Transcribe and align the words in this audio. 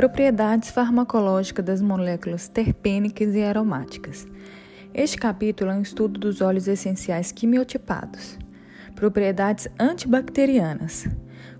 Propriedades 0.00 0.70
farmacológicas 0.70 1.62
das 1.62 1.82
moléculas 1.82 2.48
terpênicas 2.48 3.34
e 3.34 3.42
aromáticas. 3.42 4.26
Este 4.94 5.18
capítulo 5.18 5.70
é 5.70 5.74
um 5.74 5.82
estudo 5.82 6.18
dos 6.18 6.40
óleos 6.40 6.66
essenciais 6.66 7.30
quimiotipados. 7.30 8.38
Propriedades 8.94 9.68
antibacterianas. 9.78 11.06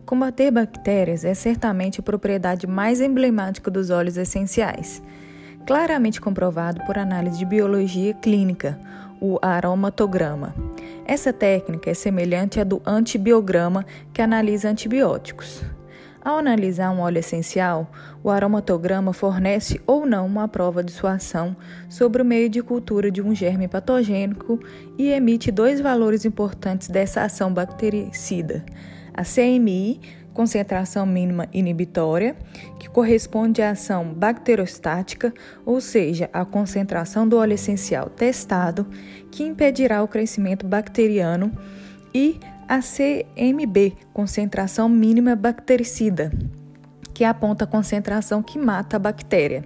Combater 0.07 0.51
bactérias 0.51 1.23
é 1.23 1.35
certamente 1.35 2.01
a 2.01 2.03
propriedade 2.03 2.67
mais 2.67 3.03
emblemática 3.03 3.71
dos 3.71 3.91
óleos 3.91 4.17
essenciais, 4.17 5.03
claramente 5.67 6.19
comprovado 6.19 6.83
por 6.87 6.97
análise 6.97 7.37
de 7.37 7.45
biologia 7.45 8.15
clínica, 8.15 8.81
o 9.21 9.39
aromatograma. 9.43 10.55
Essa 11.05 11.31
técnica 11.31 11.91
é 11.91 11.95
semelhante 11.95 12.59
à 12.59 12.65
do 12.65 12.81
antibiograma, 12.87 13.85
que 14.15 14.23
analisa 14.23 14.71
antibióticos. 14.71 15.63
Ao 16.23 16.37
analisar 16.37 16.91
um 16.91 17.01
óleo 17.01 17.19
essencial, 17.19 17.91
o 18.23 18.29
aromatograma 18.29 19.13
fornece 19.13 19.81
ou 19.87 20.05
não 20.05 20.27
uma 20.27 20.47
prova 20.47 20.85
de 20.85 20.93
sua 20.93 21.13
ação 21.13 21.57
sobre 21.89 22.21
o 22.21 22.25
meio 22.25 22.49
de 22.51 22.63
cultura 22.63 23.11
de 23.11 23.23
um 23.23 23.35
germe 23.35 23.67
patogênico 23.67 24.61
e 24.99 25.09
emite 25.09 25.51
dois 25.51 25.81
valores 25.81 26.27
importantes 26.27 26.89
dessa 26.89 27.23
ação 27.23 27.53
bactericida: 27.55 28.63
a 29.15 29.23
CMI, 29.23 29.99
concentração 30.35 31.07
mínima 31.07 31.49
inibitória, 31.55 32.37
que 32.79 32.89
corresponde 32.89 33.63
à 33.63 33.71
ação 33.71 34.13
bacterostática, 34.13 35.33
ou 35.65 35.81
seja, 35.81 36.29
a 36.35 36.45
concentração 36.45 37.27
do 37.27 37.39
óleo 37.39 37.55
essencial 37.55 38.11
testado, 38.11 38.87
que 39.31 39.43
impedirá 39.43 40.03
o 40.03 40.09
crescimento 40.09 40.67
bacteriano, 40.67 41.51
e 42.15 42.39
a 42.71 42.79
CMB, 42.79 43.97
concentração 44.13 44.89
mínima 44.89 45.35
bactericida, 45.35 46.31
que 47.13 47.25
aponta 47.25 47.65
a 47.65 47.67
concentração 47.67 48.45
que 48.45 48.61
mata 48.61 48.95
a 48.95 48.99
bactéria. 49.01 49.65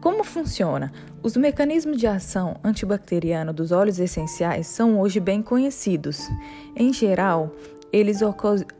Como 0.00 0.24
funciona? 0.24 0.90
Os 1.22 1.36
mecanismos 1.36 1.98
de 1.98 2.06
ação 2.06 2.56
antibacteriana 2.64 3.52
dos 3.52 3.72
óleos 3.72 4.00
essenciais 4.00 4.66
são 4.66 4.98
hoje 4.98 5.20
bem 5.20 5.42
conhecidos. 5.42 6.26
Em 6.74 6.94
geral, 6.94 7.54
eles 7.92 8.20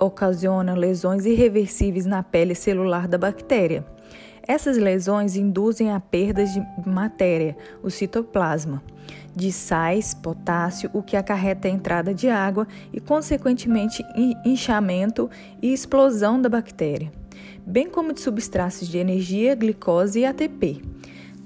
ocasionam 0.01 0.75
lesões 0.75 1.27
irreversíveis 1.27 2.07
na 2.07 2.23
pele 2.23 2.55
celular 2.55 3.07
da 3.07 3.19
bactéria. 3.19 3.85
Essas 4.49 4.79
lesões 4.79 5.37
induzem 5.37 5.93
a 5.93 6.01
perda 6.01 6.43
de 6.47 6.67
matéria, 6.87 7.55
o 7.83 7.91
citoplasma 7.91 8.83
de 9.37 9.53
sais, 9.53 10.15
potássio, 10.15 10.91
o 10.93 11.03
que 11.03 11.17
acarreta 11.17 11.69
a 11.69 11.71
entrada 11.71 12.13
de 12.13 12.29
água 12.29 12.67
e, 12.93 12.99
consequentemente, 12.99 14.05
inchamento 14.45 15.31
e 15.63 15.73
explosão 15.73 16.41
da 16.41 16.49
bactéria, 16.49 17.13
bem 17.65 17.89
como 17.89 18.13
de 18.13 18.21
substratos 18.21 18.89
de 18.89 18.99
energia, 18.99 19.55
glicose 19.55 20.21
e 20.21 20.27
ATP. 20.27 20.83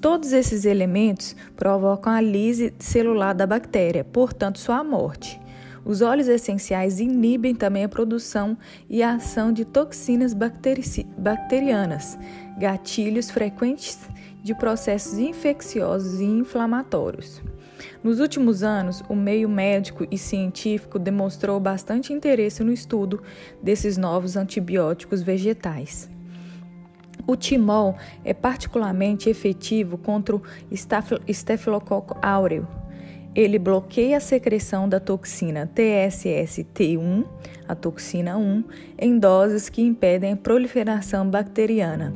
Todos 0.00 0.32
esses 0.32 0.64
elementos 0.64 1.36
provocam 1.54 2.12
a 2.12 2.20
lise 2.20 2.72
celular 2.78 3.34
da 3.34 3.46
bactéria, 3.46 4.04
portanto, 4.04 4.58
sua 4.58 4.82
morte. 4.82 5.40
Os 5.84 6.00
óleos 6.00 6.28
essenciais 6.28 7.00
inibem 7.00 7.54
também 7.54 7.84
a 7.84 7.88
produção 7.88 8.56
e 8.88 9.02
a 9.02 9.14
ação 9.14 9.52
de 9.52 9.64
toxinas 9.64 10.32
bacterianas, 10.32 12.16
gatilhos 12.56 13.30
frequentes 13.30 13.98
de 14.42 14.54
processos 14.54 15.18
infecciosos 15.18 16.20
e 16.20 16.24
inflamatórios. 16.24 17.42
Nos 18.02 18.20
últimos 18.20 18.62
anos, 18.62 19.02
o 19.08 19.14
meio 19.14 19.48
médico 19.48 20.06
e 20.10 20.16
científico 20.16 20.98
demonstrou 20.98 21.58
bastante 21.58 22.12
interesse 22.12 22.62
no 22.62 22.72
estudo 22.72 23.22
desses 23.60 23.96
novos 23.96 24.36
antibióticos 24.36 25.20
vegetais. 25.20 26.08
O 27.26 27.36
timol 27.36 27.96
é 28.24 28.34
particularmente 28.34 29.28
efetivo 29.28 29.96
contra 29.96 30.36
o 30.36 30.42
estafilococo 31.26 32.16
áureo. 32.20 32.66
Ele 33.34 33.58
bloqueia 33.58 34.18
a 34.18 34.20
secreção 34.20 34.88
da 34.88 35.00
toxina 35.00 35.70
TSST1, 35.74 37.24
a 37.66 37.74
toxina 37.74 38.36
1, 38.36 38.64
em 38.98 39.18
doses 39.18 39.70
que 39.70 39.80
impedem 39.80 40.32
a 40.32 40.36
proliferação 40.36 41.28
bacteriana. 41.28 42.12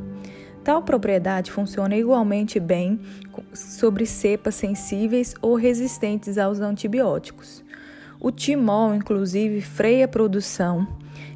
Tal 0.62 0.82
propriedade 0.82 1.50
funciona 1.50 1.96
igualmente 1.96 2.60
bem 2.60 3.00
sobre 3.54 4.04
cepas 4.04 4.56
sensíveis 4.56 5.34
ou 5.40 5.54
resistentes 5.54 6.36
aos 6.36 6.60
antibióticos. 6.60 7.64
O 8.20 8.30
timol, 8.30 8.94
inclusive, 8.94 9.60
freia 9.60 10.06
a 10.06 10.08
produção 10.08 10.86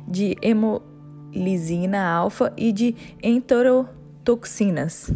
de 0.06 0.36
hemolisina 0.42 2.02
alfa 2.02 2.52
e 2.56 2.72
de 2.72 2.94
enterotoxinas. 3.22 5.10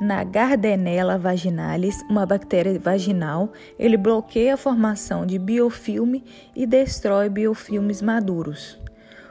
Na 0.00 0.24
Gardnerella 0.24 1.16
vaginalis, 1.16 2.02
uma 2.08 2.26
bactéria 2.26 2.78
vaginal, 2.78 3.52
ele 3.78 3.96
bloqueia 3.96 4.54
a 4.54 4.56
formação 4.56 5.24
de 5.24 5.38
biofilme 5.38 6.24
e 6.56 6.66
destrói 6.66 7.28
biofilmes 7.28 8.02
maduros. 8.02 8.78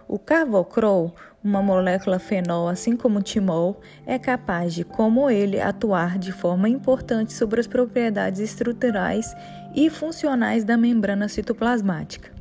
O 0.08 0.20
carvocrol, 0.20 1.14
uma 1.44 1.62
molécula 1.62 2.20
fenol, 2.20 2.68
assim 2.68 2.96
como 2.96 3.20
o 3.20 3.24
timol, 3.24 3.82
é 4.06 4.20
capaz 4.20 4.74
de, 4.74 4.84
como 4.84 5.30
ele, 5.30 5.60
atuar 5.60 6.20
de 6.20 6.32
forma 6.32 6.70
importante 6.70 7.34
sobre 7.34 7.60
as 7.60 7.68
propriedades 7.68 8.40
estruturais 8.40 9.36
e 9.76 9.90
funcionais 9.90 10.64
da 10.64 10.78
membrana 10.78 11.28
citoplasmática. 11.28 12.32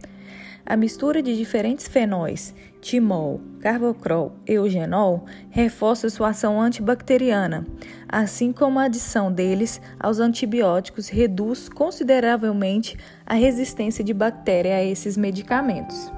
A 0.67 0.77
mistura 0.77 1.23
de 1.23 1.37
diferentes 1.37 1.89
fenóis, 1.89 2.55
timol, 2.81 3.41
carvocrol 3.61 4.33
e 4.47 4.55
eugenol, 4.55 5.25
reforça 5.51 6.09
sua 6.09 6.29
ação 6.29 6.61
antibacteriana, 6.61 7.67
assim 8.09 8.53
como 8.53 8.79
a 8.79 8.85
adição 8.85 9.31
deles 9.31 9.81
aos 9.99 10.19
antibióticos 10.19 11.09
reduz 11.09 11.69
consideravelmente 11.69 12.97
a 13.27 13.35
resistência 13.35 14.03
de 14.03 14.15
bactéria 14.15 14.77
a 14.77 14.85
esses 14.85 15.17
medicamentos. 15.17 16.11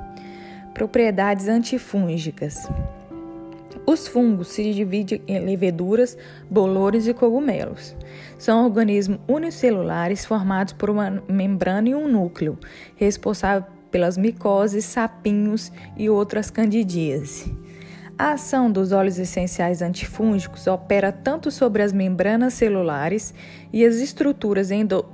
Propriedades 0.72 1.48
antifúngicas. 1.48 2.68
Os 3.84 4.06
fungos 4.06 4.48
se 4.48 4.72
dividem 4.72 5.20
em 5.26 5.40
leveduras, 5.40 6.16
bolores 6.48 7.06
e 7.06 7.12
cogumelos. 7.12 7.96
São 8.38 8.64
organismos 8.64 9.18
unicelulares 9.26 10.24
formados 10.24 10.72
por 10.72 10.88
uma 10.88 11.22
membrana 11.28 11.88
e 11.88 11.94
um 11.94 12.06
núcleo, 12.06 12.56
responsável 12.94 13.64
pelas 13.92 14.16
micoses, 14.16 14.84
sapinhos 14.86 15.70
e 15.96 16.10
outras 16.10 16.50
candidíase. 16.50 17.54
A 18.18 18.32
ação 18.32 18.70
dos 18.70 18.92
óleos 18.92 19.18
essenciais 19.18 19.82
antifúngicos 19.82 20.66
opera 20.66 21.12
tanto 21.12 21.50
sobre 21.50 21.82
as 21.82 21.92
membranas 21.92 22.54
celulares 22.54 23.34
e 23.72 23.84
as 23.84 23.96
estruturas 23.96 24.70
endo, 24.70 25.04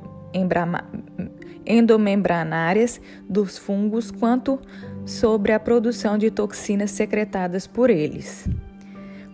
endomembranárias 1.67 3.01
dos 3.29 3.59
fungos, 3.59 4.11
quanto 4.11 4.61
sobre 5.05 5.53
a 5.53 5.61
produção 5.61 6.19
de 6.19 6.31
toxinas 6.31 6.91
secretadas 6.91 7.67
por 7.67 7.89
eles. 7.91 8.49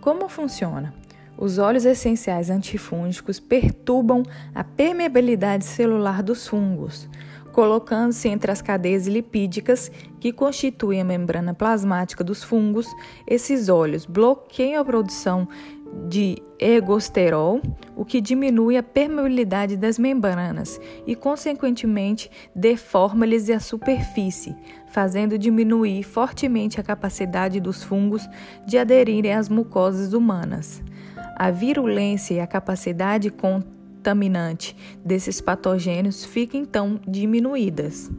Como 0.00 0.28
funciona? 0.28 0.94
Os 1.37 1.59
óleos 1.59 1.84
essenciais 1.84 2.50
antifúngicos 2.50 3.41
perturbam 3.41 4.22
a 4.55 4.62
permeabilidade 4.62 5.65
celular 5.65 6.22
dos 6.22 6.47
fungos, 6.47 7.09
colocando-se 7.55 8.29
entre 8.29 8.51
as 8.51 8.61
cadeias 8.61 9.07
lipídicas 9.07 9.91
que 10.19 10.33
constituem 10.33 11.01
a 11.01 11.05
membrana 11.05 11.55
plasmática 11.55 12.25
dos 12.25 12.43
fungos. 12.43 12.89
Esses 13.27 13.69
óleos 13.69 14.07
bloqueiam 14.07 14.83
a 14.83 14.85
produção 14.85 15.49
de 16.09 16.43
ergosterol, 16.59 17.61
o 17.95 18.05
que 18.05 18.21
diminui 18.21 18.77
a 18.77 18.83
permeabilidade 18.83 19.77
das 19.77 20.01
membranas 20.01 20.81
e, 21.07 21.15
consequentemente, 21.15 22.29
deforma-lhes 22.57 23.49
a 23.49 23.61
superfície, 23.61 24.57
fazendo 24.89 25.39
diminuir 25.39 26.03
fortemente 26.03 26.81
a 26.81 26.83
capacidade 26.83 27.61
dos 27.61 27.85
fungos 27.85 28.29
de 28.67 28.79
aderirem 28.79 29.33
às 29.33 29.49
mucosas 29.49 30.12
humanas. 30.12 30.83
A 31.37 31.53
virulência 31.53 32.35
e 32.35 32.41
a 32.41 32.47
capacidade 32.49 33.31
contaminante 34.05 34.77
desses 35.03 35.41
patogênios 35.41 36.27
ficam 36.27 36.61
então 36.61 37.01
diminuídas. 37.09 38.11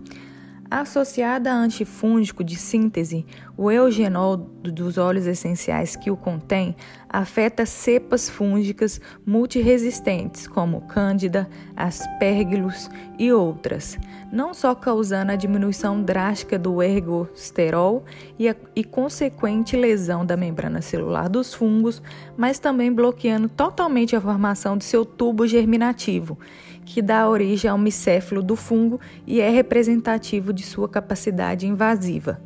Associada 0.70 1.52
a 1.52 1.56
antifúngico 1.56 2.44
de 2.44 2.56
síntese, 2.56 3.24
o 3.56 3.70
eugenol 3.70 4.36
dos 4.36 4.98
óleos 4.98 5.28
essenciais 5.28 5.96
que 5.96 6.10
o 6.10 6.18
contém 6.18 6.76
afeta 7.08 7.68
cepas 7.68 8.28
fúngicas 8.28 9.00
multiresistentes, 9.24 10.48
como 10.48 10.82
Cândida, 10.82 11.48
Aspergillus 11.76 12.90
e 13.20 13.32
outras, 13.32 13.98
não 14.32 14.56
só 14.56 14.74
causando 14.74 15.32
a 15.32 15.36
diminuição 15.36 16.02
drástica 16.02 16.58
do 16.58 16.82
ergosterol 16.82 18.04
e, 18.40 18.50
a, 18.50 18.56
e 18.76 18.84
consequente 18.84 19.78
lesão 19.78 20.26
da 20.26 20.36
membrana 20.36 20.82
celular 20.82 21.30
dos 21.30 21.54
fungos, 21.54 22.02
mas 22.36 22.58
também 22.58 22.92
bloqueando 22.92 23.48
totalmente 23.48 24.16
a 24.16 24.22
formação 24.22 24.76
de 24.76 24.84
seu 24.84 25.06
tubo 25.06 25.46
germinativo 25.46 26.40
que 26.86 27.02
dá 27.02 27.28
origem 27.28 27.70
ao 27.70 27.78
micéfalo 27.78 28.42
do 28.44 28.56
fungo 28.56 29.00
e 29.26 29.42
é 29.42 29.50
representativo 29.50 30.54
de 30.54 30.64
sua 30.64 30.88
capacidade 30.88 31.68
invasiva. 31.68 32.40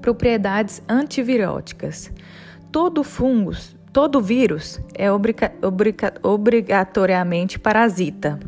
Propriedades 0.00 0.82
antiviróticas. 0.88 2.12
Todo 2.70 3.02
fungo 3.02 3.52
todo 3.96 4.20
vírus 4.20 4.78
é 4.92 5.10
obriga 5.10 5.50
obriga 5.62 6.12
obrigatoriamente 6.22 7.58
parasita. 7.58 8.38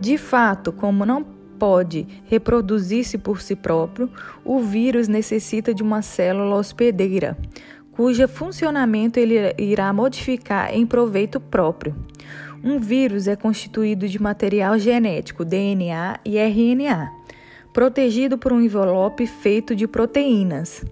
De 0.00 0.16
fato, 0.16 0.72
como 0.72 1.04
não 1.04 1.22
pode 1.58 2.06
reproduzir-se 2.24 3.18
por 3.18 3.42
si 3.42 3.54
próprio, 3.54 4.08
o 4.42 4.60
vírus 4.60 5.06
necessita 5.06 5.74
de 5.74 5.82
uma 5.82 6.00
célula 6.00 6.56
hospedeira, 6.56 7.36
cujo 7.92 8.26
funcionamento 8.26 9.18
ele 9.18 9.54
irá 9.58 9.92
modificar 9.92 10.74
em 10.74 10.86
proveito 10.86 11.38
próprio. 11.38 11.94
Um 12.64 12.78
vírus 12.78 13.28
é 13.28 13.36
constituído 13.36 14.08
de 14.08 14.20
material 14.20 14.78
genético, 14.78 15.44
DNA 15.44 16.18
e 16.24 16.38
RNA, 16.38 17.12
protegido 17.74 18.38
por 18.38 18.54
um 18.54 18.60
envelope 18.62 19.26
feito 19.26 19.76
de 19.76 19.86
proteínas. 19.86 20.82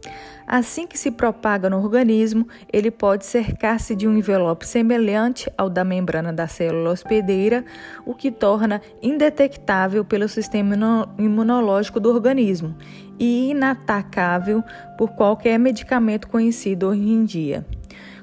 Assim 0.46 0.86
que 0.86 0.98
se 0.98 1.10
propaga 1.10 1.70
no 1.70 1.78
organismo, 1.78 2.46
ele 2.70 2.90
pode 2.90 3.24
cercar-se 3.24 3.96
de 3.96 4.06
um 4.06 4.18
envelope 4.18 4.66
semelhante 4.66 5.50
ao 5.56 5.70
da 5.70 5.82
membrana 5.82 6.30
da 6.30 6.46
célula 6.46 6.90
hospedeira, 6.90 7.64
o 8.04 8.14
que 8.14 8.30
torna 8.30 8.82
indetectável 9.00 10.04
pelo 10.04 10.28
sistema 10.28 10.76
imunológico 11.18 11.98
do 11.98 12.10
organismo 12.10 12.76
e 13.18 13.48
inatacável 13.52 14.62
por 14.98 15.12
qualquer 15.12 15.58
medicamento 15.58 16.28
conhecido 16.28 16.88
hoje 16.88 17.00
em 17.00 17.24
dia. 17.24 17.64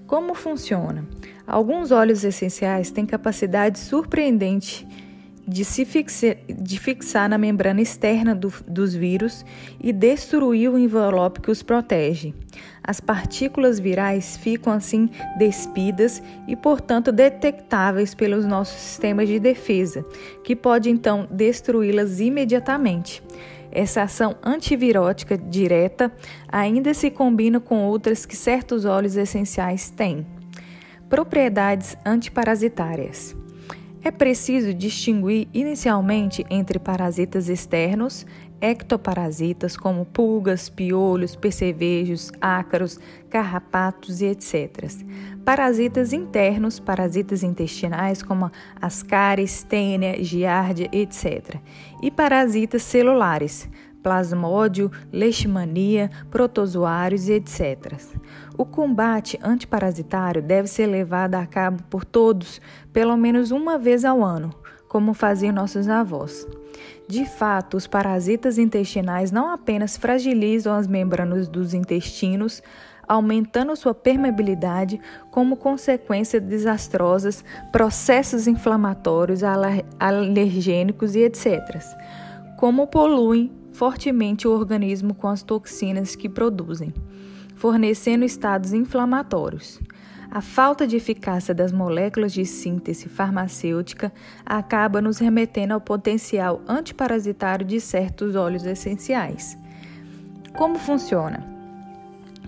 Como 0.05 0.35
funciona? 0.35 1.03
Alguns 1.49 1.91
óleos 1.91 2.23
essenciais 2.23 2.91
têm 2.91 3.07
capacidade 3.07 3.79
surpreendente 3.79 4.87
de 5.47 5.65
se 5.65 5.83
fixe, 5.83 6.37
de 6.47 6.79
fixar 6.79 7.27
na 7.27 7.39
membrana 7.39 7.81
externa 7.81 8.35
do, 8.35 8.53
dos 8.67 8.93
vírus 8.93 9.43
e 9.81 9.91
destruir 9.91 10.69
o 10.69 10.77
envelope 10.77 11.41
que 11.41 11.49
os 11.49 11.63
protege. 11.63 12.35
As 12.83 12.99
partículas 12.99 13.79
virais 13.79 14.37
ficam 14.37 14.71
assim 14.71 15.09
despidas 15.39 16.21
e, 16.47 16.55
portanto, 16.55 17.11
detectáveis 17.11 18.13
pelos 18.13 18.45
nossos 18.45 18.79
sistemas 18.79 19.27
de 19.27 19.39
defesa, 19.39 20.05
que 20.43 20.55
pode 20.55 20.91
então 20.91 21.27
destruí-las 21.31 22.19
imediatamente. 22.19 23.23
Essa 23.71 24.03
ação 24.03 24.35
antivirótica 24.43 25.35
direta 25.35 26.11
ainda 26.47 26.93
se 26.93 27.09
combina 27.09 27.59
com 27.59 27.85
outras 27.85 28.23
que 28.23 28.35
certos 28.35 28.85
óleos 28.85 29.15
essenciais 29.15 29.89
têm. 29.89 30.27
Propriedades 31.09 31.97
antiparasitárias. 32.05 33.35
É 34.03 34.11
preciso 34.11 34.73
distinguir 34.75 35.49
inicialmente 35.51 36.45
entre 36.51 36.77
parasitas 36.77 37.49
externos, 37.49 38.27
ectoparasitas 38.61 39.75
como 39.75 40.05
pulgas, 40.05 40.69
piolhos, 40.69 41.35
percevejos, 41.35 42.31
ácaros, 42.39 42.99
carrapatos 43.27 44.21
e 44.21 44.27
etc. 44.27 44.85
Parasitas 45.43 46.13
internos, 46.13 46.79
parasitas 46.79 47.41
intestinais 47.41 48.21
como 48.21 48.51
ascaris, 48.79 49.63
tênia, 49.63 50.23
giardia, 50.23 50.89
etc. 50.91 51.55
E 52.03 52.11
parasitas 52.11 52.83
celulares, 52.83 53.67
plasmódio, 54.03 54.91
leishmania, 55.11 56.09
protozoários 56.29 57.27
e 57.27 57.33
etc. 57.33 57.97
O 58.59 58.65
combate 58.65 59.39
antiparasitário 59.41 60.41
deve 60.41 60.67
ser 60.67 60.85
levado 60.85 61.35
a 61.35 61.45
cabo 61.45 61.81
por 61.89 62.03
todos 62.03 62.59
pelo 62.91 63.15
menos 63.15 63.51
uma 63.51 63.77
vez 63.79 64.03
ao 64.03 64.21
ano, 64.21 64.53
como 64.89 65.13
faziam 65.13 65.53
nossos 65.53 65.87
avós. 65.87 66.45
De 67.07 67.23
fato, 67.23 67.77
os 67.77 67.87
parasitas 67.87 68.57
intestinais 68.57 69.31
não 69.31 69.49
apenas 69.49 69.95
fragilizam 69.95 70.75
as 70.75 70.87
membranas 70.87 71.47
dos 71.47 71.73
intestinos, 71.73 72.61
aumentando 73.07 73.73
sua 73.77 73.93
permeabilidade, 73.93 74.99
como 75.31 75.55
consequência 75.55 76.41
desastrosas, 76.41 77.45
processos 77.71 78.45
inflamatórios, 78.45 79.39
alergênicos 79.97 81.15
e 81.15 81.19
etc., 81.19 81.79
como 82.57 82.87
poluem 82.87 83.53
fortemente 83.71 84.49
o 84.49 84.51
organismo 84.51 85.15
com 85.15 85.29
as 85.29 85.43
toxinas 85.43 86.13
que 86.13 86.27
produzem, 86.27 86.93
fornecendo 87.59 88.23
estados 88.23 88.71
inflamatórios. 88.71 89.79
A 90.31 90.41
falta 90.41 90.87
de 90.87 90.95
eficácia 90.95 91.53
das 91.53 91.73
moléculas 91.73 92.31
de 92.31 92.45
síntese 92.45 93.09
farmacêutica 93.09 94.13
acaba 94.45 95.01
nos 95.01 95.17
remetendo 95.17 95.73
ao 95.73 95.81
potencial 95.81 96.61
antiparasitário 96.67 97.65
de 97.65 97.81
certos 97.81 98.35
óleos 98.35 98.65
essenciais. 98.65 99.57
Como 100.55 100.79
funciona? 100.79 101.45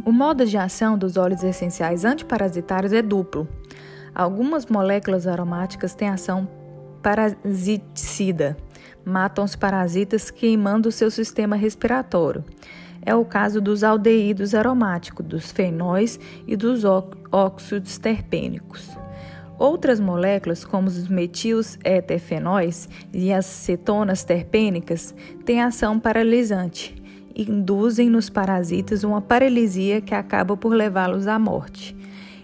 O 0.06 0.14
modo 0.14 0.46
de 0.46 0.58
ação 0.58 0.98
dos 0.98 1.18
óleos 1.18 1.44
essenciais 1.44 2.06
antiparasitários 2.06 2.94
é 2.94 3.02
duplo. 3.02 3.48
Algumas 4.16 4.66
moléculas 4.68 5.28
aromáticas 5.28 5.94
têm 5.94 6.08
ação 6.08 6.48
parasiticida, 7.04 8.56
matam 9.04 9.44
os 9.44 9.56
parasitas 9.56 10.32
queimando 10.32 10.88
o 10.88 10.92
seu 10.92 11.12
sistema 11.12 11.58
respiratório. 11.58 12.46
É 13.04 13.16
o 13.16 13.26
caso 13.26 13.60
dos 13.60 13.84
aldeídos 13.84 14.54
aromáticos, 14.54 15.26
dos 15.26 15.52
fenóis 15.52 16.20
e 16.48 16.56
dos 16.56 16.84
óxidos 17.32 17.98
terpênicos. 17.98 18.90
Outras 19.58 20.00
moléculas, 20.00 20.66
como 20.66 20.88
os 20.88 21.08
metilos 21.08 21.78
eterfenóis 21.86 22.90
e 23.14 23.32
as 23.32 23.46
cetonas 23.46 24.24
terpênicas, 24.24 25.14
têm 25.46 25.62
ação 25.62 26.00
paralisante 26.00 26.96
e 27.36 27.44
induzem 27.44 28.10
nos 28.10 28.30
parasitas 28.30 29.04
uma 29.04 29.22
paralisia 29.22 30.02
que 30.02 30.16
acaba 30.16 30.58
por 30.58 30.74
levá-los 30.74 31.28
à 31.28 31.38
morte. 31.38 31.96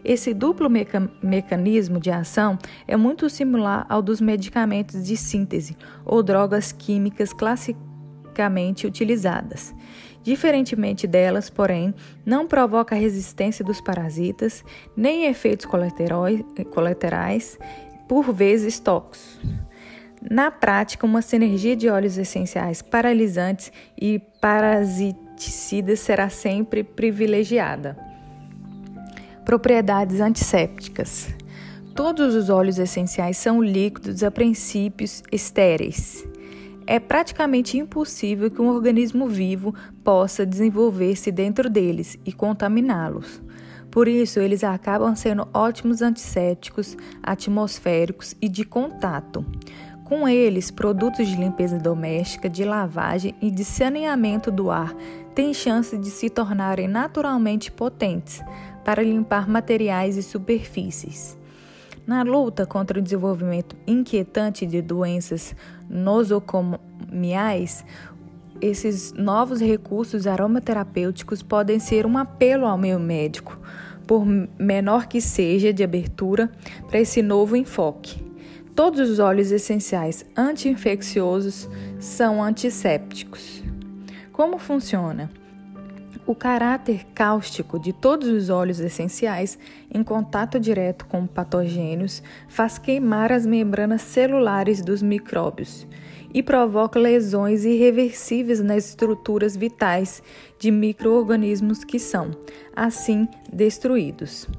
Esse 0.05 0.33
duplo 0.33 0.69
meca 0.69 1.09
mecanismo 1.21 1.99
de 1.99 2.11
ação 2.11 2.57
é 2.87 2.95
muito 2.95 3.29
similar 3.29 3.85
ao 3.89 4.01
dos 4.01 4.21
medicamentos 4.21 5.03
de 5.03 5.17
síntese 5.17 5.75
ou 6.05 6.23
drogas 6.23 6.71
químicas 6.71 7.33
classicamente 7.33 8.87
utilizadas. 8.87 9.75
Diferentemente 10.27 11.07
delas, 11.07 11.49
porém, 11.49 11.95
não 12.25 12.45
provoca 12.45 12.93
resistência 12.93 13.63
dos 13.63 13.79
parasitas, 13.79 14.61
nem 14.93 15.23
efeitos 15.23 15.65
colaterais, 15.65 17.57
por 18.09 18.33
vezes 18.33 18.77
tóxicos. 18.77 19.39
Na 20.21 20.51
prática, 20.51 21.05
uma 21.05 21.21
sinergia 21.21 21.77
de 21.77 21.87
óleos 21.87 22.17
essenciais 22.17 22.81
paralisantes 22.81 23.71
e 23.97 24.19
parasiticidas 24.41 26.01
será 26.01 26.27
sempre 26.27 26.83
privilegiada. 26.83 27.97
Propriedades 29.45 30.19
antissépticas. 30.19 31.33
Todos 31.95 32.35
os 32.35 32.49
óleos 32.49 32.77
essenciais 32.77 33.37
são 33.37 33.63
líquidos 33.63 34.21
a 34.21 34.29
princípios 34.29 35.23
estéreis. 35.31 36.27
É 36.89 37.01
praticamente 37.01 37.77
impossível 37.77 38.49
que 38.49 38.61
um 38.61 38.69
organismo 38.69 39.27
vivo 39.27 39.75
possa 40.05 40.45
desenvolver-se 40.45 41.33
dentro 41.33 41.69
deles 41.69 42.17
e 42.25 42.31
contaminá-los. 42.31 43.41
Por 43.91 44.07
isso, 44.07 44.39
eles 44.39 44.63
acabam 44.63 45.13
sendo 45.13 45.49
ótimos 45.53 46.01
antissépticos 46.01 46.95
atmosféricos 47.21 48.35
e 48.41 48.47
de 48.47 48.63
contato. 48.63 49.45
Com 50.05 50.29
eles, 50.29 50.71
produtos 50.71 51.27
de 51.27 51.35
limpeza 51.35 51.77
doméstica, 51.77 52.49
de 52.49 52.63
lavagem 52.63 53.35
e 53.41 53.51
de 53.51 53.65
saneamento 53.65 54.49
do 54.49 54.71
ar 54.71 54.95
têm 55.35 55.53
chance 55.53 55.97
de 55.97 56.09
se 56.09 56.29
tornarem 56.29 56.87
naturalmente 56.87 57.69
potentes, 57.69 58.41
para 58.85 59.03
limpar 59.03 59.49
materiais 59.49 60.15
e 60.15 60.23
superfícies. 60.23 61.37
Na 62.07 62.23
luta 62.23 62.65
contra 62.65 62.99
o 62.99 63.01
desenvolvimento 63.01 63.75
inquietante 63.85 64.65
de 64.65 64.81
doenças 64.81 65.53
nosocomiais, 65.89 67.83
esses 68.61 69.11
novos 69.11 69.59
recursos 69.59 70.25
aromaterapêuticos 70.25 71.43
podem 71.43 71.79
ser 71.79 72.05
um 72.05 72.17
apelo 72.17 72.65
ao 72.65 72.77
meio 72.77 72.97
médico, 72.97 73.59
por 74.07 74.25
menor 74.25 75.07
que 75.07 75.19
seja 75.19 75.73
de 75.73 75.83
abertura 75.83 76.49
para 76.87 77.01
esse 77.01 77.21
novo 77.21 77.57
enfoque. 77.57 78.25
Todos 78.73 79.09
os 79.09 79.19
óleos 79.19 79.51
essenciais 79.51 80.25
anti-infecciosos 80.33 81.69
são 81.99 82.41
antissépticos. 82.41 83.61
Como 84.31 84.57
funciona? 84.57 85.29
O 86.27 86.35
caráter 86.35 87.05
cáustico 87.15 87.79
de 87.79 87.93
todos 87.93 88.27
os 88.27 88.49
óleos 88.49 88.81
essenciais 88.81 89.57
em 89.89 90.03
contato 90.03 90.59
direto 90.59 91.05
com 91.05 91.25
patogênios 91.25 92.21
faz 92.49 92.77
queimar 92.77 93.31
as 93.31 93.45
membranas 93.45 94.01
celulares 94.01 94.81
dos 94.81 95.01
micróbios 95.01 95.87
e 96.33 96.43
provoca 96.43 96.99
lesões 96.99 97.63
irreversíveis 97.63 98.61
nas 98.61 98.89
estruturas 98.89 99.55
vitais 99.55 100.21
de 100.59 100.69
microorganismos 100.69 101.85
que 101.85 101.97
são, 101.97 102.31
assim, 102.75 103.25
destruídos. 103.49 104.49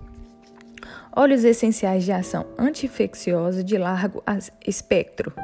Óleos 1.14 1.44
essenciais 1.44 2.02
de 2.02 2.12
ação 2.12 2.46
anti-infecciosa 2.56 3.62
de 3.62 3.76
largo 3.76 4.22
espectro 4.66 5.34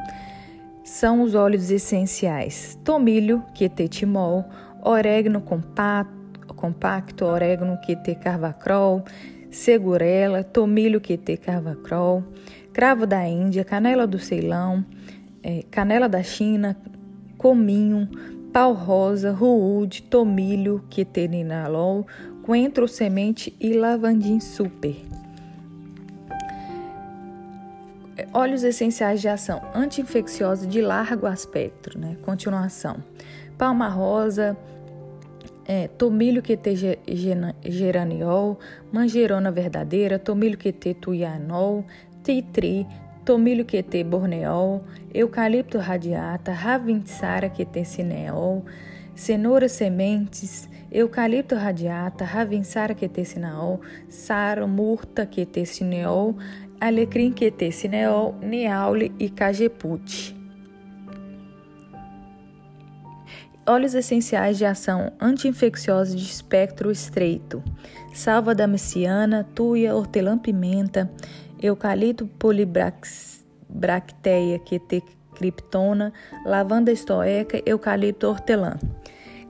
são 0.82 1.20
os 1.20 1.34
óleos 1.34 1.70
essenciais 1.70 2.78
tomilho, 2.82 3.42
quetetimol, 3.54 4.46
orégano 4.84 5.40
compacto, 5.40 7.24
orégano 7.24 7.78
QT 7.78 8.16
carvacrol, 8.16 9.02
segurela, 9.50 10.44
tomilho 10.44 11.00
QT 11.00 11.38
carvacrol, 11.38 12.22
cravo 12.72 13.06
da 13.06 13.26
Índia, 13.26 13.64
canela 13.64 14.06
do 14.06 14.18
Ceilão, 14.18 14.84
é, 15.42 15.64
canela 15.70 16.08
da 16.08 16.22
China, 16.22 16.76
cominho, 17.38 18.08
pau 18.52 18.72
rosa, 18.72 19.32
ruúde, 19.32 20.02
tomilho, 20.02 20.84
queterinalol, 20.90 22.06
coentro 22.42 22.86
semente 22.86 23.56
e 23.58 23.72
lavandim 23.72 24.38
super. 24.38 24.96
Óleos 28.32 28.62
essenciais 28.62 29.20
de 29.20 29.28
ação 29.28 29.60
anti-infecciosa 29.74 30.66
de 30.66 30.80
largo 30.80 31.26
aspecto, 31.26 31.98
né? 31.98 32.16
Continuação. 32.22 32.96
Palma 33.58 33.88
rosa, 33.88 34.56
é, 35.66 35.88
tomilho 35.88 36.42
QT 36.42 36.74
geraniol, 37.64 38.58
manjerona 38.92 39.50
verdadeira, 39.50 40.18
tomilho 40.18 40.56
QT 40.56 40.94
tuianol, 41.00 41.84
titri, 42.22 42.86
tomilho 43.24 43.64
QT 43.64 44.04
borneol, 44.04 44.82
eucalipto 45.12 45.78
radiata, 45.78 46.52
ravintsara 46.52 47.48
QT 47.48 47.84
cineol, 47.84 48.62
cenoura 49.14 49.68
sementes, 49.68 50.68
eucalipto 50.92 51.56
radiata, 51.56 52.24
ravinsara 52.24 52.94
QT 52.94 53.24
cineol, 53.24 53.80
saro 54.08 54.68
murta 54.68 55.26
QT 55.26 55.64
cineol, 55.64 56.34
alecrim 56.80 57.32
QT 57.32 57.72
cineol, 57.72 58.34
niaule 58.42 59.12
e 59.18 59.28
cajeput. 59.30 60.43
Óleos 63.66 63.94
essenciais 63.94 64.58
de 64.58 64.66
ação 64.66 65.10
anti-infecciosa 65.18 66.14
de 66.14 66.22
espectro 66.22 66.90
estreito. 66.90 67.64
Salva 68.12 68.54
da 68.54 68.68
tuia, 69.54 69.96
hortelã-pimenta, 69.96 71.10
eucalipto 71.58 72.26
polibracteia 72.26 74.58
QT 74.58 75.02
criptona, 75.34 76.12
lavanda 76.44 76.92
estoeca, 76.92 77.62
eucalipto 77.66 78.28
hortelã. 78.28 78.78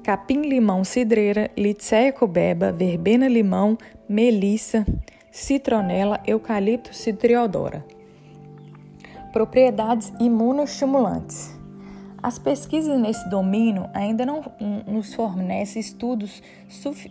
Capim-limão 0.02 0.84
cidreira, 0.84 1.50
litseia 1.56 2.12
cobeba, 2.12 2.70
verbena-limão, 2.70 3.76
melissa, 4.08 4.86
citronela, 5.32 6.20
eucalipto 6.26 6.94
citriodora. 6.94 7.84
Propriedades 9.32 10.12
imunoestimulantes. 10.20 11.53
As 12.24 12.38
pesquisas 12.38 12.98
nesse 12.98 13.28
domínio 13.28 13.86
ainda 13.92 14.24
não 14.24 14.42
nos 14.86 15.12
fornecem 15.12 15.78
estudos 15.78 16.42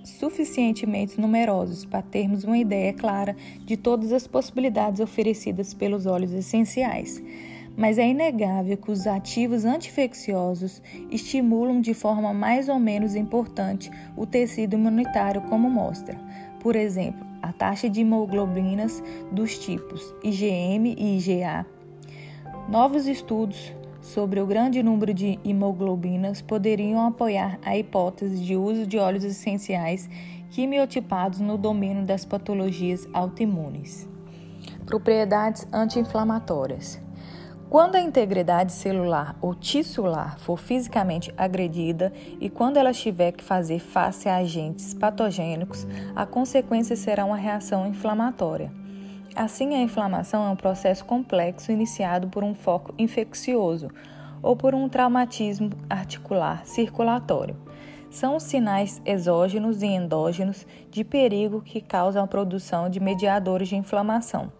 suficientemente 0.03 1.21
numerosos 1.21 1.85
para 1.85 2.01
termos 2.01 2.43
uma 2.43 2.57
ideia 2.57 2.91
clara 2.93 3.35
de 3.59 3.77
todas 3.77 4.11
as 4.11 4.25
possibilidades 4.25 4.99
oferecidas 4.99 5.71
pelos 5.71 6.07
óleos 6.07 6.31
essenciais. 6.31 7.21
Mas 7.77 7.99
é 7.99 8.07
inegável 8.07 8.75
que 8.75 8.89
os 8.89 9.05
ativos 9.05 9.65
antifecciosos 9.65 10.81
estimulam 11.11 11.79
de 11.79 11.93
forma 11.93 12.33
mais 12.33 12.67
ou 12.67 12.79
menos 12.79 13.13
importante 13.13 13.91
o 14.17 14.25
tecido 14.25 14.73
imunitário, 14.73 15.43
como 15.43 15.69
mostra, 15.69 16.19
por 16.59 16.75
exemplo, 16.75 17.23
a 17.39 17.53
taxa 17.53 17.87
de 17.87 18.01
hemoglobinas 18.01 19.03
dos 19.31 19.59
tipos 19.59 20.11
IgM 20.23 20.95
e 20.97 21.19
IgA. 21.19 21.67
Novos 22.67 23.05
estudos 23.05 23.71
sobre 24.03 24.41
o 24.41 24.45
grande 24.45 24.83
número 24.83 25.13
de 25.13 25.39
hemoglobinas 25.45 26.41
poderiam 26.41 27.07
apoiar 27.07 27.57
a 27.63 27.77
hipótese 27.77 28.35
de 28.35 28.55
uso 28.57 28.85
de 28.85 28.99
óleos 28.99 29.23
essenciais 29.23 30.09
quimiotipados 30.51 31.39
no 31.39 31.57
domínio 31.57 32.05
das 32.05 32.25
patologias 32.25 33.07
autoimunes. 33.13 34.07
Propriedades 34.85 35.65
anti-inflamatórias. 35.71 37.01
Quando 37.69 37.95
a 37.95 38.01
integridade 38.01 38.73
celular 38.73 39.37
ou 39.41 39.55
tissular 39.55 40.37
for 40.37 40.59
fisicamente 40.59 41.33
agredida 41.37 42.11
e 42.39 42.49
quando 42.49 42.77
ela 42.77 42.93
tiver 42.93 43.31
que 43.31 43.43
fazer 43.43 43.79
face 43.79 44.27
a 44.27 44.35
agentes 44.35 44.93
patogênicos, 44.93 45.87
a 46.13 46.25
consequência 46.25 46.95
será 46.95 47.25
uma 47.25 47.37
reação 47.37 47.87
inflamatória. 47.87 48.82
Assim, 49.35 49.73
a 49.73 49.81
inflamação 49.81 50.45
é 50.45 50.49
um 50.49 50.55
processo 50.55 51.03
complexo 51.05 51.71
iniciado 51.71 52.27
por 52.27 52.43
um 52.43 52.53
foco 52.53 52.93
infeccioso 52.99 53.89
ou 54.43 54.55
por 54.55 54.75
um 54.75 54.87
traumatismo 54.87 55.71
articular 55.89 56.65
circulatório. 56.65 57.55
São 58.11 58.35
os 58.35 58.43
sinais 58.43 59.01
exógenos 59.03 59.81
e 59.81 59.87
endógenos 59.87 60.67
de 60.91 61.03
perigo 61.03 61.61
que 61.61 61.81
causam 61.81 62.23
a 62.23 62.27
produção 62.27 62.87
de 62.87 62.99
mediadores 62.99 63.69
de 63.69 63.75
inflamação. 63.75 64.51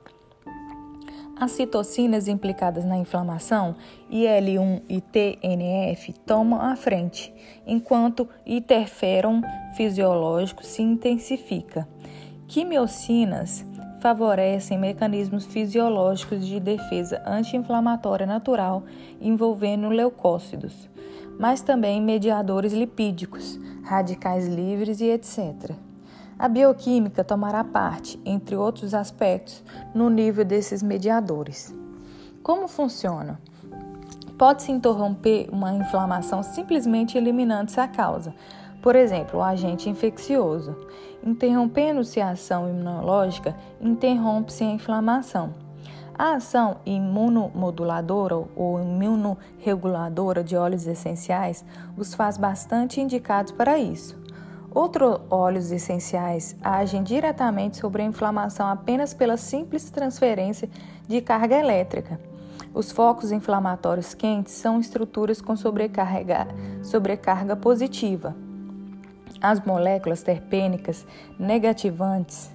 As 1.39 1.51
citocinas 1.51 2.27
implicadas 2.27 2.83
na 2.83 2.97
inflamação, 2.97 3.75
IL-1 4.09 4.81
e 4.89 5.01
TNF, 5.01 6.13
tomam 6.25 6.59
a 6.59 6.75
frente, 6.75 7.33
enquanto 7.67 8.27
interferon 8.45 9.41
fisiológico 9.75 10.63
se 10.63 10.81
intensifica. 10.81 11.87
Quimiocinas 12.47 13.65
favorecem 14.03 14.77
mecanismos 14.77 15.45
fisiológicos 15.45 16.45
de 16.45 16.59
defesa 16.59 17.23
anti-inflamatória 17.25 18.25
natural 18.25 18.83
envolvendo 19.21 19.87
leucócitos, 19.87 20.89
mas 21.39 21.61
também 21.61 22.01
mediadores 22.01 22.73
lipídicos, 22.73 23.57
radicais 23.81 24.45
livres 24.45 24.99
e 24.99 25.05
etc. 25.05 25.71
A 26.37 26.49
bioquímica 26.49 27.23
tomará 27.23 27.63
parte, 27.63 28.19
entre 28.25 28.57
outros 28.57 28.93
aspectos, 28.93 29.63
no 29.95 30.09
nível 30.09 30.43
desses 30.43 30.83
mediadores. 30.83 31.73
Como 32.43 32.67
funciona? 32.67 33.39
Pode-se 34.37 34.69
interromper 34.69 35.47
uma 35.49 35.71
inflamação 35.71 36.43
simplesmente 36.43 37.17
eliminando-se 37.17 37.79
a 37.79 37.87
causa, 37.87 38.35
por 38.83 38.97
exemplo, 38.97 39.39
o 39.39 39.41
agente 39.43 39.89
infeccioso. 39.89 40.75
Interrompendo-se 41.25 42.19
a 42.19 42.31
ação 42.31 42.67
imunológica, 42.69 43.55
interrompe-se 43.79 44.65
a 44.65 44.67
inflamação. 44.67 45.53
A 46.13 46.35
ação 46.35 46.75
imunomoduladora 46.85 48.35
ou 48.35 48.81
imunorreguladora 48.81 50.43
de 50.43 50.57
óleos 50.57 50.85
essenciais 50.85 51.63
os 51.97 52.13
faz 52.13 52.37
bastante 52.37 52.99
indicados 52.99 53.53
para 53.53 53.79
isso. 53.79 54.21
Outros 54.69 55.21
óleos 55.29 55.71
essenciais 55.71 56.55
agem 56.61 57.03
diretamente 57.03 57.77
sobre 57.77 58.01
a 58.01 58.05
inflamação 58.05 58.67
apenas 58.67 59.13
pela 59.13 59.37
simples 59.37 59.89
transferência 59.89 60.69
de 61.07 61.21
carga 61.21 61.55
elétrica. 61.55 62.19
Os 62.73 62.91
focos 62.91 63.31
inflamatórios 63.31 64.13
quentes 64.13 64.53
são 64.53 64.79
estruturas 64.79 65.39
com 65.39 65.55
sobrecarga, 65.55 66.47
sobrecarga 66.81 67.55
positiva. 67.55 68.42
As 69.43 69.59
moléculas 69.59 70.23
terpênicas 70.23 71.05
negativantes 71.37 72.49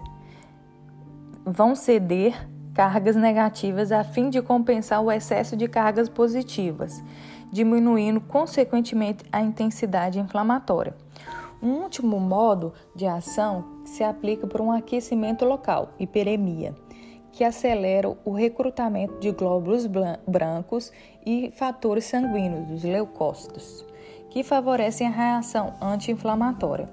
vão 1.45 1.75
ceder 1.75 2.49
cargas 2.73 3.15
negativas 3.15 3.93
a 3.93 4.03
fim 4.03 4.31
de 4.31 4.41
compensar 4.41 5.03
o 5.03 5.13
excesso 5.13 5.55
de 5.55 5.69
cargas 5.69 6.09
positivas, 6.09 7.05
diminuindo 7.53 8.23
consequentemente 8.23 9.23
a 9.31 9.43
intensidade 9.43 10.19
inflamatória. 10.19 10.97
Um 11.63 11.73
último 11.83 12.19
modo 12.19 12.73
de 12.97 13.07
ação 13.07 13.83
se 13.85 14.03
aplica 14.03 14.47
por 14.47 14.63
um 14.63 14.73
aquecimento 14.73 15.45
local, 15.45 15.91
hiperemia, 15.99 16.75
que 17.33 17.45
acelera 17.45 18.17
o 18.25 18.33
recrutamento 18.33 19.21
de 19.21 19.31
glóbulos 19.31 19.87
brancos 20.27 20.91
e 21.27 21.53
fatores 21.55 22.07
sanguíneos, 22.07 22.71
os 22.71 22.83
leucócitos 22.83 23.88
que 24.31 24.43
favorecem 24.43 25.07
a 25.07 25.11
reação 25.11 25.75
anti-inflamatória. 25.81 26.89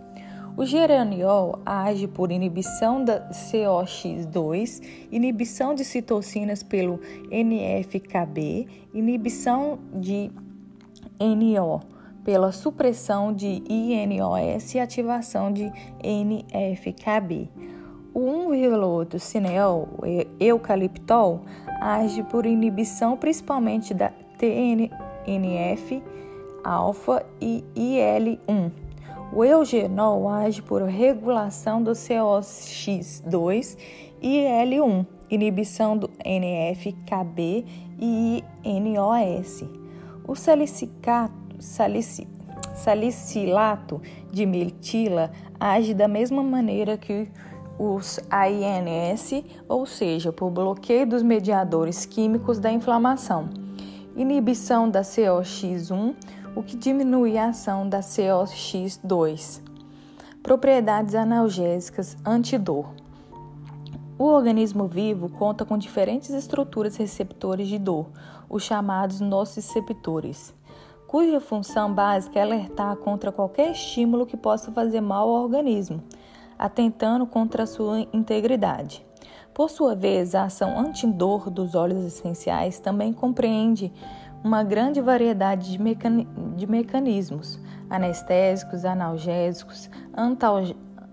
O 0.57 0.65
geraniol 0.65 1.59
age 1.65 2.07
por 2.07 2.31
inibição 2.31 3.03
da 3.03 3.29
COX2, 3.29 4.81
inibição 5.11 5.75
de 5.75 5.83
citocinas 5.83 6.63
pelo 6.63 7.01
NFKB, 7.29 8.67
inibição 8.93 9.77
de 9.93 10.31
NO 11.19 11.81
pela 12.23 12.51
supressão 12.53 13.33
de 13.33 13.61
INOS 13.69 14.73
e 14.73 14.79
ativação 14.79 15.51
de 15.51 15.71
NFKB. 16.01 17.49
O 18.13 18.49
1,8 18.49 19.19
cineol, 19.19 19.89
eucaliptol, 20.39 21.41
age 21.81 22.23
por 22.23 22.45
inibição 22.45 23.17
principalmente 23.17 23.93
da 23.93 24.09
TNF 24.37 26.01
alfa 26.65 27.23
e 27.39 27.63
IL-1. 27.75 28.71
O 29.31 29.45
eugenol 29.45 30.27
age 30.27 30.61
por 30.61 30.81
regulação 30.81 31.81
do 31.83 31.91
COX-2 31.91 33.77
e 34.21 34.39
IL-1, 34.39 35.05
inibição 35.29 35.95
do 35.95 36.09
NF-κB 36.23 37.65
e 37.99 38.43
INOS. 38.63 39.63
O 40.27 40.35
salicicato, 40.35 41.33
salici, 41.59 42.27
salicilato 42.73 44.01
de 44.31 44.45
metila 44.45 45.31
age 45.59 45.93
da 45.93 46.07
mesma 46.07 46.41
maneira 46.41 46.97
que 46.97 47.27
os 47.77 48.19
AINS, 48.29 49.43
ou 49.67 49.85
seja, 49.85 50.31
por 50.31 50.49
bloqueio 50.49 51.05
dos 51.05 51.21
mediadores 51.21 52.05
químicos 52.05 52.57
da 52.57 52.71
inflamação, 52.71 53.49
inibição 54.15 54.89
da 54.89 55.01
COX1, 55.01 56.15
o 56.55 56.63
que 56.63 56.77
diminui 56.77 57.37
a 57.37 57.49
ação 57.49 57.87
da 57.87 57.99
COX2, 57.99 59.61
propriedades 60.41 61.13
analgésicas 61.13 62.15
antidor. 62.25 62.85
O 64.17 64.23
organismo 64.23 64.87
vivo 64.87 65.27
conta 65.27 65.65
com 65.65 65.77
diferentes 65.77 66.29
estruturas 66.29 66.95
receptores 66.95 67.67
de 67.67 67.77
dor, 67.77 68.07
os 68.49 68.63
chamados 68.63 69.19
nociceptores, 69.19 70.53
cuja 71.05 71.41
função 71.41 71.93
básica 71.93 72.39
é 72.39 72.43
alertar 72.43 72.95
contra 72.97 73.33
qualquer 73.33 73.71
estímulo 73.71 74.25
que 74.25 74.37
possa 74.37 74.71
fazer 74.71 75.01
mal 75.01 75.27
ao 75.27 75.43
organismo, 75.43 76.01
atentando 76.57 77.27
contra 77.27 77.65
sua 77.65 77.99
integridade. 78.13 79.05
Por 79.53 79.69
sua 79.69 79.95
vez, 79.95 80.35
a 80.35 80.43
ação 80.43 80.77
antidor 80.77 81.49
dos 81.49 81.75
óleos 81.75 82.03
essenciais 82.03 82.77
também 82.79 83.13
compreende 83.13 83.91
uma 84.45 84.63
grande 84.63 85.01
variedade 85.01 85.71
de, 85.71 85.81
mecani 85.81 86.27
de 86.55 86.67
mecanismos 86.67 87.59
anestésicos, 87.89 88.85
analgésicos, 88.85 89.89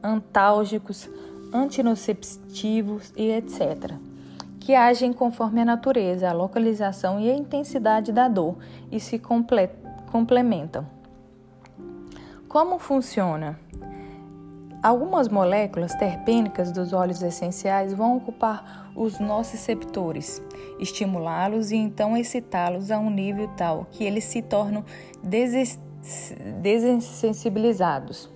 antálgicos, 0.03 1.09
antinoceptivos 1.51 3.11
e 3.17 3.31
etc., 3.31 3.95
que 4.61 4.75
agem 4.75 5.15
conforme 5.15 5.63
a 5.63 5.65
natureza, 5.65 6.29
a 6.29 6.33
localização 6.35 7.19
e 7.19 7.31
a 7.31 7.35
intensidade 7.35 8.13
da 8.13 8.29
dor 8.29 8.59
e 8.93 9.01
se 9.01 9.19
complementam. 9.19 10.87
Como 12.47 12.79
funciona? 12.79 13.59
Algumas 14.83 15.29
moléculas 15.29 15.95
terpênicas 15.95 16.73
dos 16.73 16.93
óleos 16.93 17.23
essenciais 17.23 17.95
vão 17.95 18.17
ocupar 18.17 18.91
os 18.97 19.21
nociceptores, 19.21 20.43
estimulá-los 20.81 21.71
e 21.71 21.77
então 21.77 22.17
excitá-los 22.17 22.91
a 22.91 22.99
um 22.99 23.09
nível 23.09 23.47
tal 23.57 23.87
que 23.93 24.03
eles 24.03 24.25
se 24.25 24.43
tornam 24.43 24.85
desensibilizados. 26.61 28.29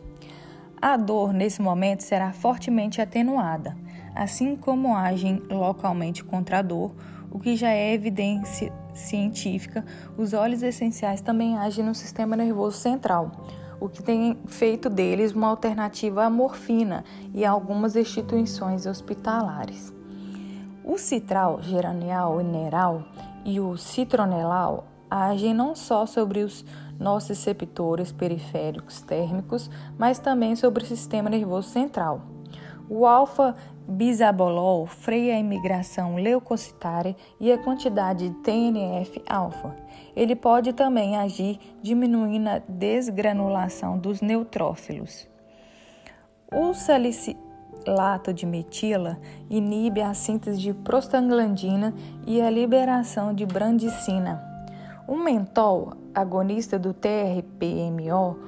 A 0.80 0.96
dor 0.96 1.32
nesse 1.32 1.60
momento 1.60 2.04
será 2.04 2.32
fortemente 2.32 3.00
atenuada, 3.00 3.76
assim 4.14 4.54
como 4.54 4.94
agem 4.94 5.42
localmente 5.50 6.22
contra 6.22 6.60
a 6.60 6.62
dor, 6.62 6.94
o 7.28 7.40
que 7.40 7.56
já 7.56 7.70
é 7.70 7.92
evidência 7.92 8.72
científica, 8.94 9.84
os 10.16 10.32
óleos 10.32 10.62
essenciais 10.62 11.20
também 11.20 11.58
agem 11.58 11.84
no 11.84 11.92
sistema 11.92 12.36
nervoso 12.36 12.78
central, 12.78 13.32
o 13.80 13.88
que 13.88 14.02
tem 14.02 14.38
feito 14.46 14.88
deles 14.88 15.32
uma 15.32 15.48
alternativa 15.48 16.24
à 16.24 16.30
morfina 16.30 17.04
e 17.34 17.44
a 17.44 17.50
algumas 17.50 17.96
instituições 17.96 18.86
hospitalares. 18.86 19.92
O 20.84 20.98
citral, 20.98 21.62
geranial 21.62 22.40
neral 22.42 23.02
e 23.44 23.60
o 23.60 23.76
citronelal 23.76 24.86
agem 25.10 25.54
não 25.54 25.74
só 25.74 26.06
sobre 26.06 26.40
os 26.40 26.64
nossos 26.98 27.30
receptores 27.30 28.12
periféricos 28.12 29.00
térmicos, 29.00 29.70
mas 29.98 30.18
também 30.18 30.56
sobre 30.56 30.82
o 30.82 30.86
sistema 30.86 31.28
nervoso 31.28 31.68
central. 31.68 32.35
O 32.88 33.04
alfa-bisabolol 33.04 34.86
freia 34.86 35.34
a 35.34 35.38
imigração 35.38 36.16
leucocitária 36.16 37.16
e 37.40 37.50
a 37.50 37.58
quantidade 37.58 38.28
de 38.28 38.34
TNF-alfa. 38.36 39.76
Ele 40.14 40.36
pode 40.36 40.72
também 40.72 41.16
agir 41.16 41.58
diminuindo 41.82 42.48
a 42.48 42.58
desgranulação 42.58 43.98
dos 43.98 44.20
neutrófilos. 44.20 45.28
O 46.52 46.72
salicilato 46.74 48.32
de 48.32 48.46
metila 48.46 49.18
inibe 49.50 50.00
a 50.00 50.14
síntese 50.14 50.60
de 50.60 50.72
prostaglandina 50.72 51.92
e 52.24 52.40
a 52.40 52.48
liberação 52.48 53.34
de 53.34 53.44
brandicina. 53.44 54.40
O 55.08 55.16
mentol, 55.16 55.92
agonista 56.14 56.78
do 56.78 56.94
TRPMO 56.94 58.38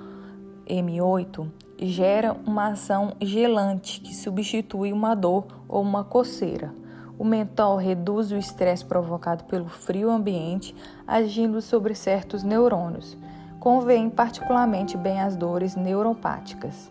M8, 0.68 1.50
gera 1.78 2.36
uma 2.46 2.68
ação 2.68 3.12
gelante 3.20 4.00
que 4.00 4.14
substitui 4.14 4.92
uma 4.92 5.14
dor 5.14 5.46
ou 5.68 5.80
uma 5.80 6.02
coceira. 6.02 6.74
O 7.18 7.24
mentol 7.24 7.76
reduz 7.76 8.30
o 8.30 8.36
estresse 8.36 8.84
provocado 8.84 9.44
pelo 9.44 9.68
frio 9.68 10.10
ambiente, 10.10 10.74
agindo 11.06 11.60
sobre 11.60 11.94
certos 11.94 12.42
neurônios. 12.42 13.16
Convém 13.60 14.08
particularmente 14.08 14.96
bem 14.96 15.20
as 15.20 15.36
dores 15.36 15.74
neuropáticas. 15.74 16.90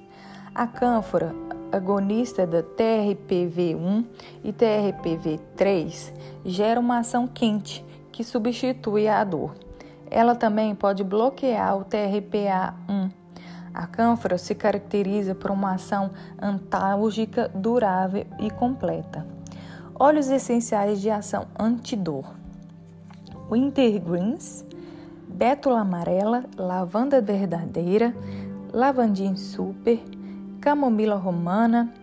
A 0.53 0.67
cânfora, 0.67 1.33
agonista 1.71 2.45
da 2.45 2.61
TRPV1 2.61 4.05
e 4.43 4.51
TRPV3, 4.51 6.13
gera 6.45 6.79
uma 6.79 6.99
ação 6.99 7.27
quente 7.27 7.85
que 8.11 8.23
substitui 8.23 9.07
a 9.07 9.23
dor. 9.23 9.53
Ela 10.09 10.35
também 10.35 10.73
pode 10.73 11.03
bloquear 11.03 11.77
o 11.77 11.85
TRPA1 11.85 13.16
a 13.73 13.85
cânfora 13.87 14.37
se 14.37 14.55
caracteriza 14.55 15.35
por 15.35 15.51
uma 15.51 15.73
ação 15.73 16.11
antálgica 16.39 17.49
durável 17.53 18.25
e 18.39 18.49
completa. 18.49 19.25
Óleos 19.99 20.29
essenciais 20.29 21.01
de 21.01 21.09
ação 21.09 21.47
antidor: 21.57 22.25
Wintergreens, 23.49 24.65
bétula 25.27 25.81
amarela, 25.81 26.45
lavanda 26.57 27.21
verdadeira, 27.21 28.15
lavandim 28.71 29.35
super, 29.35 29.99
camomila 30.59 31.15
romana, 31.15 31.93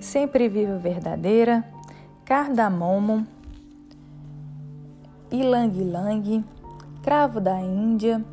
sempre 0.00 0.48
viva 0.48 0.76
verdadeira, 0.78 1.64
cardamomo, 2.24 3.26
ilang-ilang, 5.30 6.44
cravo 7.02 7.40
da 7.40 7.60
Índia, 7.60 8.24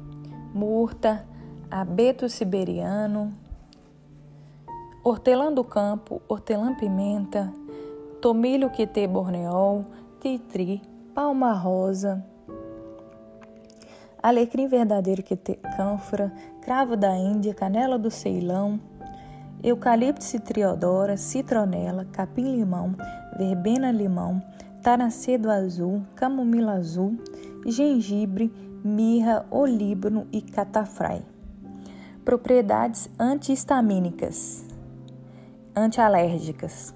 murta, 0.54 1.26
abeto 1.74 2.30
siberiano, 2.30 3.34
hortelã 5.04 5.52
do 5.52 5.64
campo, 5.64 6.22
hortelã-pimenta, 6.30 7.52
tomilho 8.22 8.70
quetê 8.70 9.08
borneol, 9.08 9.84
titri, 10.22 10.84
palma 11.16 11.52
rosa, 11.52 12.24
alecrim 14.22 14.68
verdadeiro 14.68 15.24
quetê 15.24 15.56
cânfora, 15.76 16.32
cravo 16.62 16.96
da 16.96 17.18
Índia, 17.18 17.56
canela 17.56 17.98
do 17.98 18.12
Ceilão, 18.12 18.80
eucalipto 19.64 20.24
citriodora, 20.24 21.18
citronela, 21.18 22.06
capim-limão, 22.06 22.96
verbena-limão, 23.36 24.44
taracedo 24.84 25.50
azul, 25.50 26.04
camomila 26.16 26.74
azul, 26.74 27.18
gengibre, 27.66 28.54
mirra, 28.84 29.44
olíbano 29.50 30.28
e 30.32 30.40
catafrai. 30.40 31.33
Propriedades 32.26 33.10
antihistamínicas, 33.20 34.64
antialérgicas. 35.76 36.96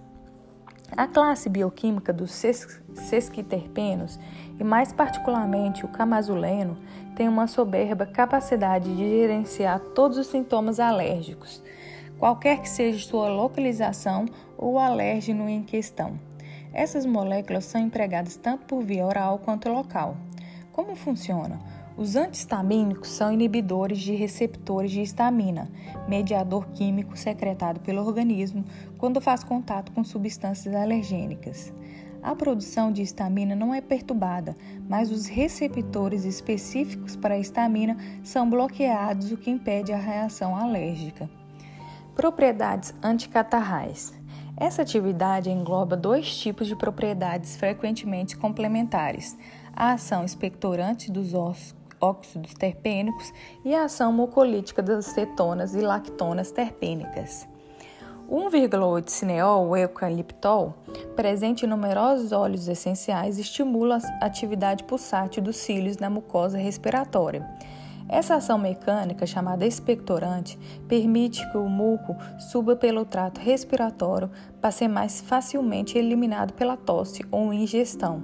A 0.96 1.06
classe 1.06 1.50
bioquímica 1.50 2.14
dos 2.14 2.32
sesquiterpenos, 2.32 4.18
e 4.58 4.64
mais 4.64 4.94
particularmente 4.94 5.84
o 5.84 5.90
camazuleno, 5.90 6.78
tem 7.14 7.28
uma 7.28 7.46
soberba 7.46 8.06
capacidade 8.06 8.96
de 8.96 9.10
gerenciar 9.10 9.82
todos 9.94 10.18
os 10.18 10.28
sintomas 10.28 10.80
alérgicos, 10.80 11.62
qualquer 12.18 12.62
que 12.62 12.70
seja 12.70 13.06
sua 13.06 13.28
localização 13.28 14.28
ou 14.58 14.80
alérgeno 14.80 15.50
em 15.50 15.62
questão. 15.62 16.18
Essas 16.72 17.06
moléculas 17.06 17.66
são 17.66 17.82
empregadas 17.82 18.38
tanto 18.38 18.66
por 18.66 18.82
via 18.82 19.06
oral 19.06 19.40
quanto 19.40 19.68
local. 19.68 20.16
Como 20.72 20.96
funciona? 20.96 21.60
Os 21.98 22.16
antihistamínicos 22.16 23.10
são 23.10 23.34
inibidores 23.34 23.98
de 23.98 24.14
receptores 24.14 24.92
de 24.92 25.02
histamina, 25.02 25.68
mediador 26.08 26.68
químico 26.68 27.18
secretado 27.18 27.80
pelo 27.80 28.06
organismo 28.06 28.64
quando 29.00 29.20
faz 29.20 29.44
contato 29.44 29.92
com 29.92 30.04
substâncias 30.04 30.76
alergênicas. 30.76 31.74
A 32.22 32.36
produção 32.36 32.92
de 32.92 33.02
histamina 33.02 33.56
não 33.56 33.74
é 33.74 33.82
perturbada, 33.82 34.56
mas 34.88 35.10
os 35.10 35.26
receptores 35.26 36.24
específicos 36.24 37.16
para 37.16 37.34
a 37.34 37.40
histamina 37.40 37.98
são 38.24 38.48
bloqueados, 38.48 39.32
o 39.32 39.38
que 39.38 39.50
impede 39.50 39.92
a 39.92 39.98
reação 39.98 40.56
alérgica. 40.56 41.28
Propriedades 42.14 42.94
anticatarrais. 43.02 44.14
Essa 44.56 44.84
atividade 44.84 45.50
engloba 45.50 45.98
dois 45.98 46.38
tipos 46.38 46.68
de 46.68 46.76
propriedades 46.76 47.56
frequentemente 47.56 48.38
complementares: 48.38 49.36
a 49.76 49.94
ação 49.94 50.24
expectorante 50.24 51.12
dos 51.12 51.34
ossos 51.34 51.76
óxidos 52.00 52.54
terpênicos 52.54 53.32
e 53.64 53.74
a 53.74 53.86
ação 53.86 54.12
mucolítica 54.12 54.82
das 54.82 55.06
cetonas 55.06 55.76
e 55.76 55.82
lactonas 55.82 56.52
terpênicas. 56.52 57.48
1,8-cineol, 58.30 59.70
o 59.70 59.78
eucaliptol, 59.78 60.74
presente 61.16 61.66
em 61.66 61.70
numerosos 61.70 62.34
óleos 62.34 62.68
essenciais, 62.68 63.40
estimula 63.40 64.00
a 64.22 64.26
atividade 64.26 64.84
pulsátil 64.84 65.42
dos 65.42 65.56
cílios 65.56 65.98
na 65.98 66.10
mucosa 66.10 66.58
respiratória. 66.58 67.48
Essa 68.10 68.36
ação 68.36 68.58
mecânica, 68.58 69.26
chamada 69.26 69.66
expectorante, 69.66 70.58
permite 70.88 71.50
que 71.52 71.58
o 71.58 71.70
muco 71.70 72.16
suba 72.38 72.76
pelo 72.76 73.06
trato 73.06 73.40
respiratório 73.40 74.30
para 74.62 74.72
ser 74.72 74.88
mais 74.88 75.20
facilmente 75.22 75.98
eliminado 75.98 76.54
pela 76.54 76.78
tosse 76.78 77.26
ou 77.32 77.54
ingestão. 77.54 78.24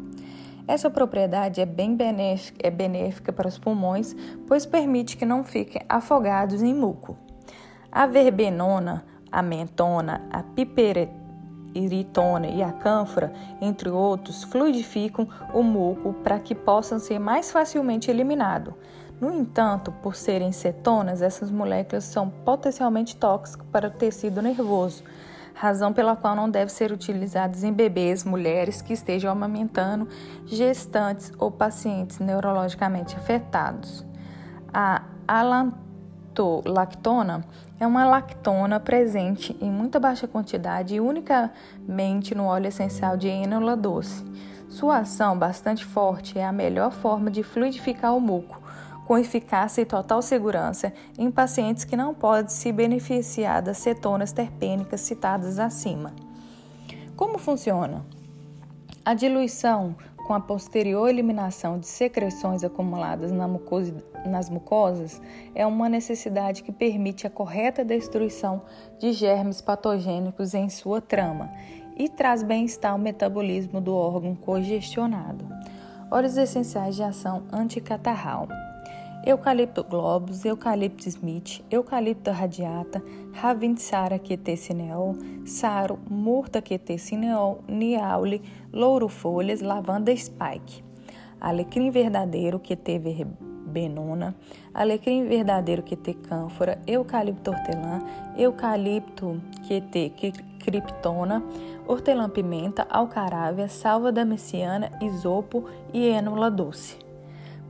Essa 0.67 0.89
propriedade 0.89 1.59
é 1.59 1.65
bem 1.65 1.95
benéfica, 1.95 2.65
é 2.65 2.71
benéfica 2.71 3.33
para 3.33 3.47
os 3.47 3.57
pulmões, 3.57 4.15
pois 4.47 4.65
permite 4.65 5.17
que 5.17 5.25
não 5.25 5.43
fiquem 5.43 5.81
afogados 5.89 6.61
em 6.61 6.73
muco. 6.73 7.17
A 7.91 8.07
verbenona, 8.07 9.03
a 9.29 9.41
mentona, 9.41 10.21
a 10.31 10.41
piperitona 10.41 12.47
e 12.47 12.63
a 12.63 12.71
cânfora, 12.71 13.33
entre 13.61 13.89
outros, 13.89 14.43
fluidificam 14.43 15.27
o 15.53 15.61
muco 15.61 16.13
para 16.23 16.39
que 16.39 16.55
possam 16.55 16.97
ser 16.97 17.19
mais 17.19 17.51
facilmente 17.51 18.09
eliminados. 18.09 18.73
No 19.19 19.33
entanto, 19.33 19.91
por 19.91 20.15
serem 20.15 20.51
cetonas, 20.51 21.21
essas 21.21 21.51
moléculas 21.51 22.05
são 22.05 22.29
potencialmente 22.29 23.15
tóxicas 23.15 23.65
para 23.71 23.87
o 23.87 23.91
tecido 23.91 24.41
nervoso, 24.41 25.03
razão 25.53 25.93
pela 25.93 26.15
qual 26.15 26.35
não 26.35 26.49
devem 26.49 26.73
ser 26.73 26.91
utilizadas 26.91 27.63
em 27.63 27.71
bebês, 27.71 28.23
mulheres 28.23 28.81
que 28.81 28.93
estejam 28.93 29.31
amamentando, 29.31 30.07
gestantes 30.45 31.31
ou 31.37 31.51
pacientes 31.51 32.17
neurologicamente 32.19 33.15
afetados. 33.15 34.03
A 34.73 35.03
alantolactona 35.27 37.45
é 37.79 37.85
uma 37.85 38.05
lactona 38.05 38.79
presente 38.79 39.55
em 39.61 39.69
muita 39.69 39.99
baixa 39.99 40.27
quantidade 40.27 40.95
e 40.95 41.01
unicamente 41.01 42.33
no 42.33 42.45
óleo 42.45 42.67
essencial 42.67 43.15
de 43.15 43.27
ênola 43.27 43.75
doce. 43.75 44.25
Sua 44.69 44.97
ação 44.97 45.37
bastante 45.37 45.85
forte 45.85 46.39
é 46.39 46.45
a 46.45 46.51
melhor 46.51 46.91
forma 46.91 47.29
de 47.29 47.43
fluidificar 47.43 48.15
o 48.15 48.19
muco, 48.19 48.59
com 49.05 49.17
eficácia 49.17 49.81
e 49.81 49.85
total 49.85 50.21
segurança 50.21 50.93
em 51.17 51.29
pacientes 51.29 51.83
que 51.83 51.97
não 51.97 52.13
podem 52.13 52.49
se 52.49 52.71
beneficiar 52.71 53.61
das 53.61 53.77
cetonas 53.77 54.31
terpênicas 54.31 55.01
citadas 55.01 55.59
acima. 55.59 56.13
Como 57.15 57.37
funciona? 57.37 58.05
A 59.05 59.13
diluição 59.13 59.95
com 60.25 60.33
a 60.33 60.39
posterior 60.39 61.09
eliminação 61.09 61.77
de 61.77 61.85
secreções 61.85 62.63
acumuladas 62.63 63.31
na 63.31 63.47
mucosa, 63.47 63.93
nas 64.25 64.49
mucosas 64.49 65.21
é 65.53 65.65
uma 65.67 65.89
necessidade 65.89 66.63
que 66.63 66.71
permite 66.71 67.27
a 67.27 67.29
correta 67.29 67.83
destruição 67.83 68.61
de 68.99 69.11
germes 69.11 69.59
patogênicos 69.61 70.53
em 70.53 70.69
sua 70.69 71.01
trama 71.01 71.51
e 71.97 72.07
traz 72.07 72.41
bem-estar 72.41 72.93
ao 72.93 72.97
metabolismo 72.97 73.81
do 73.81 73.93
órgão 73.93 74.33
congestionado. 74.35 75.45
Óleos 76.09 76.37
essenciais 76.37 76.95
de 76.95 77.03
ação 77.03 77.43
anticatarral 77.51 78.47
eucalipto 79.25 79.83
globus, 79.83 80.43
eucalipto 80.45 81.09
smith, 81.09 81.63
eucalipto 81.71 82.31
radiata, 82.31 83.01
ravintsara 83.41 84.19
quetecineol, 84.19 85.15
saro, 85.45 85.97
murta 86.09 86.61
quetecineol, 86.61 87.59
niaule, 87.67 88.41
louro-folhas, 88.73 89.61
lavanda 89.61 90.15
spike, 90.15 90.83
alecrim 91.39 91.89
verdadeiro 91.89 92.59
QT 92.59 92.99
verbenona, 92.99 94.35
alecrim 94.73 95.25
verdadeiro 95.29 95.83
QT 95.83 96.15
cânfora, 96.27 96.77
eucalipto 96.85 97.51
hortelã, 97.51 98.01
eucalipto 98.37 99.37
QT 99.65 100.11
criptona, 100.59 101.41
hortelã-pimenta, 101.87 102.85
alcarávia, 102.89 103.69
salva 103.69 104.11
damasciana, 104.11 104.91
isopo 105.01 105.63
e 105.93 106.07
ênula 106.07 106.51
doce. 106.51 107.12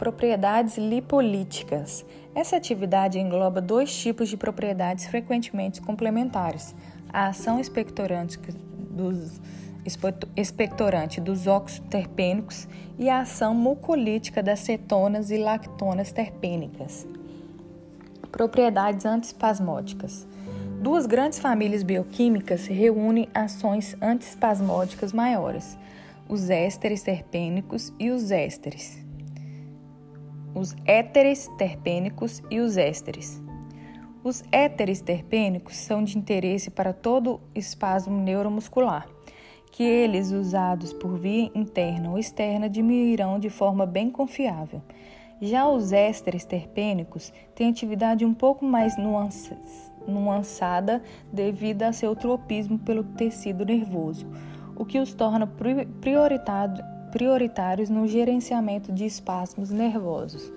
Propriedades 0.03 0.77
lipolíticas. 0.77 2.05
Essa 2.35 2.57
atividade 2.57 3.17
engloba 3.17 3.61
dois 3.61 3.95
tipos 3.95 4.27
de 4.27 4.35
propriedades 4.35 5.05
frequentemente 5.05 5.81
complementares: 5.81 6.75
a 7.07 7.27
ação 7.27 7.57
expectorante 7.57 8.37
dos, 8.67 9.39
expectorante 10.35 11.21
dos 11.21 11.47
óxidos 11.47 11.89
terpênicos 11.89 12.67
e 12.99 13.09
a 13.09 13.21
ação 13.21 13.55
mucolítica 13.55 14.43
das 14.43 14.59
cetonas 14.59 15.31
e 15.31 15.37
lactonas 15.37 16.11
terpênicas. 16.11 17.07
Propriedades 18.29 19.05
antispasmódicas. 19.05 20.27
Duas 20.81 21.05
grandes 21.05 21.39
famílias 21.39 21.81
bioquímicas 21.81 22.67
reúnem 22.67 23.29
ações 23.33 23.95
antispasmódicas 24.01 25.13
maiores: 25.13 25.77
os 26.27 26.49
ésteres 26.49 27.01
terpênicos 27.03 27.93
e 27.97 28.11
os 28.11 28.31
ésteres 28.31 29.02
os 30.55 30.75
éteres 30.85 31.49
terpênicos 31.57 32.41
e 32.49 32.59
os 32.59 32.77
ésteres. 32.77 33.41
Os 34.23 34.43
éteres 34.51 35.01
terpênicos 35.01 35.75
são 35.75 36.03
de 36.03 36.17
interesse 36.17 36.71
para 36.71 36.93
todo 36.93 37.41
espasmo 37.53 38.17
neuromuscular, 38.21 39.07
que 39.71 39.83
eles, 39.83 40.31
usados 40.31 40.93
por 40.93 41.17
via 41.17 41.51
interna 41.53 42.11
ou 42.11 42.17
externa, 42.17 42.69
diminuirão 42.69 43.37
de 43.37 43.49
forma 43.49 43.85
bem 43.85 44.09
confiável. 44.09 44.81
Já 45.41 45.67
os 45.67 45.91
ésteres 45.91 46.45
terpênicos 46.45 47.33
têm 47.53 47.69
atividade 47.69 48.23
um 48.23 48.33
pouco 48.33 48.63
mais 48.63 48.95
nuançada 50.07 51.03
devido 51.33 51.83
a 51.83 51.91
seu 51.91 52.15
tropismo 52.15 52.79
pelo 52.79 53.03
tecido 53.03 53.65
nervoso, 53.65 54.25
o 54.73 54.85
que 54.85 54.99
os 54.99 55.13
torna 55.13 55.45
prioritários 55.99 56.92
prioritários 57.13 57.91
no 57.91 58.07
gerenciamento 58.07 58.91
de 58.91 59.05
espasmos 59.05 59.69
nervosos. 59.69 60.51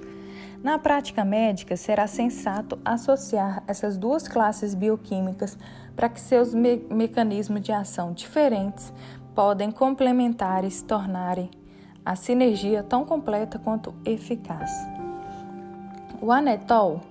Na 0.62 0.78
prática 0.78 1.22
médica, 1.22 1.76
será 1.76 2.06
sensato 2.06 2.78
associar 2.82 3.62
essas 3.68 3.98
duas 3.98 4.26
classes 4.26 4.74
bioquímicas 4.74 5.58
para 5.94 6.08
que 6.08 6.18
seus 6.18 6.54
me 6.54 6.78
mecanismos 6.88 7.60
de 7.60 7.72
ação 7.72 8.14
diferentes 8.14 8.90
podem 9.34 9.70
complementar 9.70 10.64
e 10.64 10.70
se 10.70 10.82
tornarem 10.82 11.50
a 12.02 12.16
sinergia 12.16 12.82
tão 12.82 13.04
completa 13.04 13.58
quanto 13.58 13.94
eficaz. 14.02 14.70
O 16.22 16.32
anetol 16.32 17.02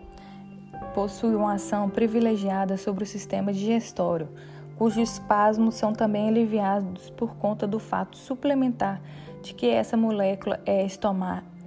possui 0.96 1.36
uma 1.36 1.54
ação 1.54 1.88
privilegiada 1.88 2.78
sobre 2.78 3.04
o 3.04 3.08
sistema 3.08 3.54
digestório, 3.54 4.28
cujos 4.76 5.12
espasmos 5.12 5.76
são 5.76 5.94
também 5.94 6.30
aliviados 6.30 7.12
por 7.12 7.36
conta 7.36 7.68
do 7.68 7.78
fato 7.78 8.18
suplementar 8.18 9.00
de 9.46 9.54
que 9.54 9.68
essa 9.68 9.96
molécula 9.96 10.60
é 10.66 10.84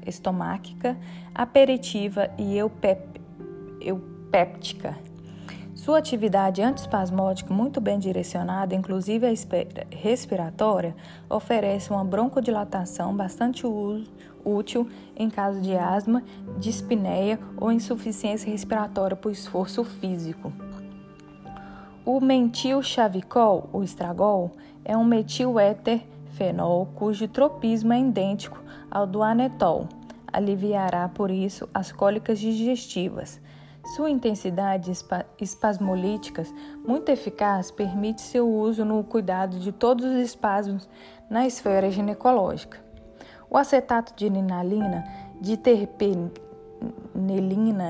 estomáquica, 0.06 0.98
aperitiva 1.32 2.28
e 2.36 2.56
eupép 2.58 3.20
eupéptica. 3.80 4.98
Sua 5.74 5.98
atividade 5.98 6.60
antispasmódica, 6.60 7.54
muito 7.54 7.80
bem 7.80 8.00
direcionada, 8.00 8.74
inclusive 8.74 9.24
a 9.26 9.30
respiratória, 9.94 10.94
oferece 11.30 11.90
uma 11.90 12.04
broncodilatação 12.04 13.16
bastante 13.16 13.64
útil 14.44 14.88
em 15.16 15.30
caso 15.30 15.60
de 15.60 15.76
asma, 15.76 16.24
dispneia 16.58 17.38
ou 17.56 17.70
insuficiência 17.70 18.50
respiratória 18.50 19.16
por 19.16 19.30
esforço 19.30 19.84
físico. 19.84 20.52
O 22.04 22.20
mentil 22.20 22.82
chavicol, 22.82 23.70
o 23.72 23.84
estragol, 23.84 24.50
é 24.84 24.96
um 24.96 25.04
metil 25.04 25.60
éter 25.60 26.02
fenol, 26.32 26.86
cujo 26.94 27.26
tropismo 27.28 27.92
é 27.92 28.00
idêntico 28.00 28.62
ao 28.90 29.06
do 29.06 29.22
anetol. 29.22 29.88
Aliviará, 30.32 31.08
por 31.08 31.30
isso, 31.30 31.68
as 31.72 31.92
cólicas 31.92 32.38
digestivas. 32.38 33.40
Sua 33.96 34.10
intensidade 34.10 34.92
espasmolítica, 35.40 36.42
muito 36.86 37.08
eficaz, 37.08 37.70
permite 37.70 38.20
seu 38.20 38.46
uso 38.48 38.84
no 38.84 39.02
cuidado 39.02 39.58
de 39.58 39.72
todos 39.72 40.04
os 40.04 40.18
espasmos 40.18 40.88
na 41.30 41.46
esfera 41.46 41.90
ginecológica. 41.90 42.78
O 43.48 43.56
acetato 43.56 44.14
de 44.14 44.28
ninalina, 44.28 45.04
de 45.40 45.56
terpenelina, 45.56 46.36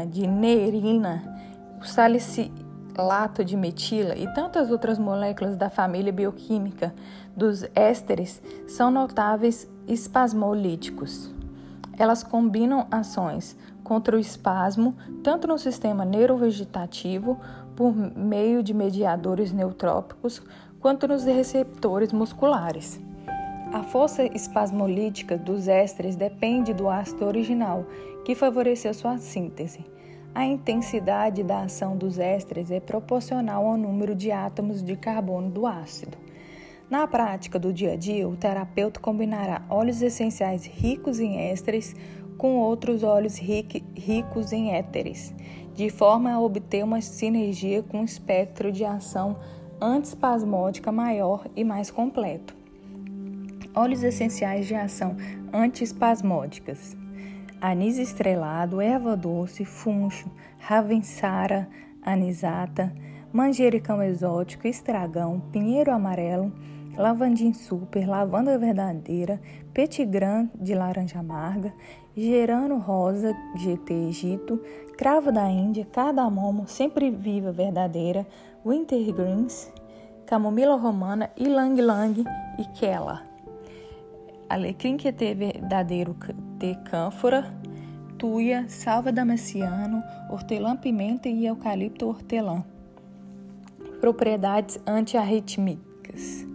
de 0.06 0.26
neerina, 0.26 1.22
o 1.80 1.84
salicilado 1.84 2.68
lato 3.02 3.44
de 3.44 3.56
metila 3.56 4.16
e 4.16 4.26
tantas 4.34 4.70
outras 4.70 4.98
moléculas 4.98 5.56
da 5.56 5.70
família 5.70 6.12
bioquímica 6.12 6.94
dos 7.38 7.64
ésteres 7.74 8.42
são 8.66 8.90
notáveis 8.90 9.70
espasmolíticos. 9.86 11.32
Elas 11.96 12.22
combinam 12.24 12.86
ações 12.90 13.56
contra 13.84 14.16
o 14.16 14.18
espasmo 14.18 14.94
tanto 15.22 15.46
no 15.46 15.56
sistema 15.56 16.04
neurovegetativo 16.04 17.38
por 17.76 17.94
meio 17.94 18.62
de 18.62 18.74
mediadores 18.74 19.52
neutrópicos 19.52 20.42
quanto 20.80 21.06
nos 21.06 21.24
receptores 21.24 22.12
musculares. 22.12 23.00
A 23.72 23.82
força 23.82 24.24
espasmolítica 24.24 25.36
dos 25.38 25.68
ésteres 25.68 26.16
depende 26.16 26.72
do 26.72 26.88
ácido 26.88 27.26
original, 27.26 27.84
que 28.24 28.34
favoreceu 28.34 28.92
sua 28.94 29.18
síntese. 29.18 29.84
A 30.34 30.44
intensidade 30.44 31.42
da 31.42 31.62
ação 31.62 31.96
dos 31.96 32.18
ésteres 32.18 32.70
é 32.70 32.80
proporcional 32.80 33.66
ao 33.66 33.76
número 33.76 34.14
de 34.14 34.30
átomos 34.32 34.82
de 34.82 34.96
carbono 34.96 35.50
do 35.50 35.66
ácido. 35.66 36.27
Na 36.90 37.06
prática 37.06 37.58
do 37.58 37.70
dia 37.70 37.92
a 37.92 37.96
dia, 37.96 38.26
o 38.26 38.34
terapeuta 38.34 38.98
combinará 38.98 39.60
óleos 39.68 40.00
essenciais 40.00 40.64
ricos 40.64 41.20
em 41.20 41.36
ésteres 41.36 41.94
com 42.38 42.56
outros 42.56 43.02
óleos 43.02 43.36
ricos 43.36 44.52
em 44.52 44.72
éteres, 44.72 45.34
de 45.74 45.90
forma 45.90 46.32
a 46.32 46.40
obter 46.40 46.82
uma 46.82 47.02
sinergia 47.02 47.82
com 47.82 48.00
um 48.00 48.04
espectro 48.04 48.72
de 48.72 48.86
ação 48.86 49.36
antiespasmódica 49.78 50.90
maior 50.90 51.46
e 51.54 51.62
mais 51.62 51.90
completo. 51.90 52.56
Óleos 53.74 54.02
essenciais 54.02 54.66
de 54.66 54.74
ação 54.74 55.14
antiespasmódicas: 55.52 56.96
anis 57.60 57.98
estrelado, 57.98 58.80
erva 58.80 59.14
doce, 59.14 59.62
funcho, 59.64 60.30
ravensara, 60.58 61.68
anisata, 62.02 62.94
manjericão 63.30 64.02
exótico, 64.02 64.66
estragão, 64.66 65.40
pinheiro 65.52 65.92
amarelo, 65.92 66.50
lavandim 66.98 67.54
super, 67.54 68.08
lavanda 68.08 68.58
verdadeira, 68.58 69.40
petigram 69.72 70.50
de 70.54 70.74
laranja 70.74 71.20
amarga, 71.20 71.72
gerano 72.16 72.78
rosa, 72.78 73.32
GT 73.54 74.08
Egito, 74.08 74.60
cravo 74.96 75.30
da 75.30 75.48
Índia, 75.48 75.86
cardamomo, 75.86 76.66
sempre 76.66 77.08
viva 77.08 77.52
verdadeira, 77.52 78.26
wintergreens, 78.66 79.72
camomila 80.26 80.74
romana, 80.74 81.30
ilang 81.36 81.80
lang 81.80 82.24
e 82.58 82.64
quela. 82.76 83.22
Alecrim 84.48 84.96
que 84.96 85.06
é 85.06 85.12
verdadeiro 85.12 86.16
de 86.58 86.74
cânfora, 86.90 87.54
tuia, 88.18 88.68
salva 88.68 89.12
damasciano, 89.12 90.02
hortelã-pimenta 90.30 91.28
e 91.28 91.46
eucalipto 91.46 92.08
hortelã. 92.08 92.64
Propriedades 94.00 94.80
antiarritmicas. 94.84 96.48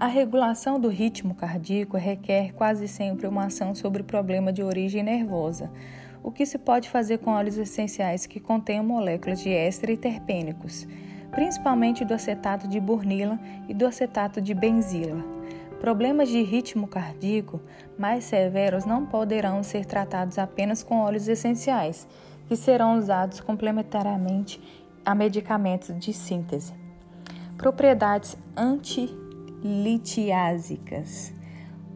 A 0.00 0.06
regulação 0.06 0.78
do 0.78 0.88
ritmo 0.88 1.34
cardíaco 1.34 1.96
requer 1.96 2.52
quase 2.52 2.86
sempre 2.86 3.26
uma 3.26 3.46
ação 3.46 3.74
sobre 3.74 4.04
problema 4.04 4.52
de 4.52 4.62
origem 4.62 5.02
nervosa, 5.02 5.72
o 6.22 6.30
que 6.30 6.46
se 6.46 6.56
pode 6.56 6.88
fazer 6.88 7.18
com 7.18 7.32
óleos 7.32 7.58
essenciais 7.58 8.24
que 8.24 8.38
contêm 8.38 8.80
moléculas 8.80 9.40
de 9.40 9.50
éster 9.50 9.90
e 9.90 9.96
terpênicos, 9.96 10.86
principalmente 11.32 12.04
do 12.04 12.14
acetato 12.14 12.68
de 12.68 12.78
burnila 12.78 13.40
e 13.68 13.74
do 13.74 13.84
acetato 13.84 14.40
de 14.40 14.54
benzila. 14.54 15.20
Problemas 15.80 16.28
de 16.28 16.44
ritmo 16.44 16.86
cardíaco 16.86 17.60
mais 17.98 18.22
severos 18.22 18.84
não 18.84 19.04
poderão 19.04 19.64
ser 19.64 19.84
tratados 19.84 20.38
apenas 20.38 20.80
com 20.80 21.00
óleos 21.00 21.26
essenciais, 21.26 22.06
que 22.46 22.54
serão 22.54 22.96
usados 22.96 23.40
complementariamente 23.40 24.62
a 25.04 25.12
medicamentos 25.12 25.92
de 25.98 26.12
síntese. 26.12 26.72
Propriedades 27.56 28.38
anti 28.56 29.12
litiásicas. 29.62 31.32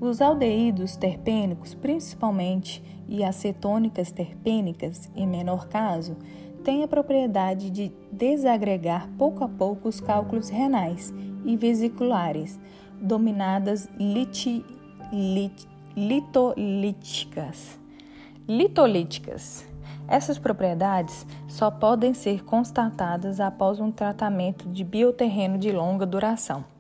Os 0.01 0.20
aldeídos 0.20 0.96
terpênicos, 0.96 1.75
principalmente, 1.75 2.83
e 3.09 3.22
acetônicas 3.22 4.11
terpênicas, 4.11 5.11
em 5.14 5.27
menor 5.27 5.68
caso, 5.68 6.16
têm 6.64 6.83
a 6.83 6.88
propriedade 6.88 7.70
de 7.70 7.92
desagregar 8.11 9.09
pouco 9.18 9.44
a 9.44 9.48
pouco 9.48 9.88
os 9.88 10.01
cálculos 10.01 10.48
renais 10.48 11.12
e 11.44 11.57
vesiculares, 11.57 12.59
dominadas 13.01 13.88
liti, 13.98 14.64
lit, 15.12 15.68
litolíticas. 15.96 17.79
Litolíticas. 18.48 19.66
Essas 20.09 20.38
propriedades 20.38 21.27
só 21.46 21.70
podem 21.70 22.12
ser 22.12 22.44
constatadas 22.44 23.40
após 23.40 23.79
um 23.79 23.90
tratamento 23.90 24.68
de 24.68 24.85
bioterreno 24.85 25.59
de 25.59 25.70
longa 25.70 26.05
duração. 26.05 26.71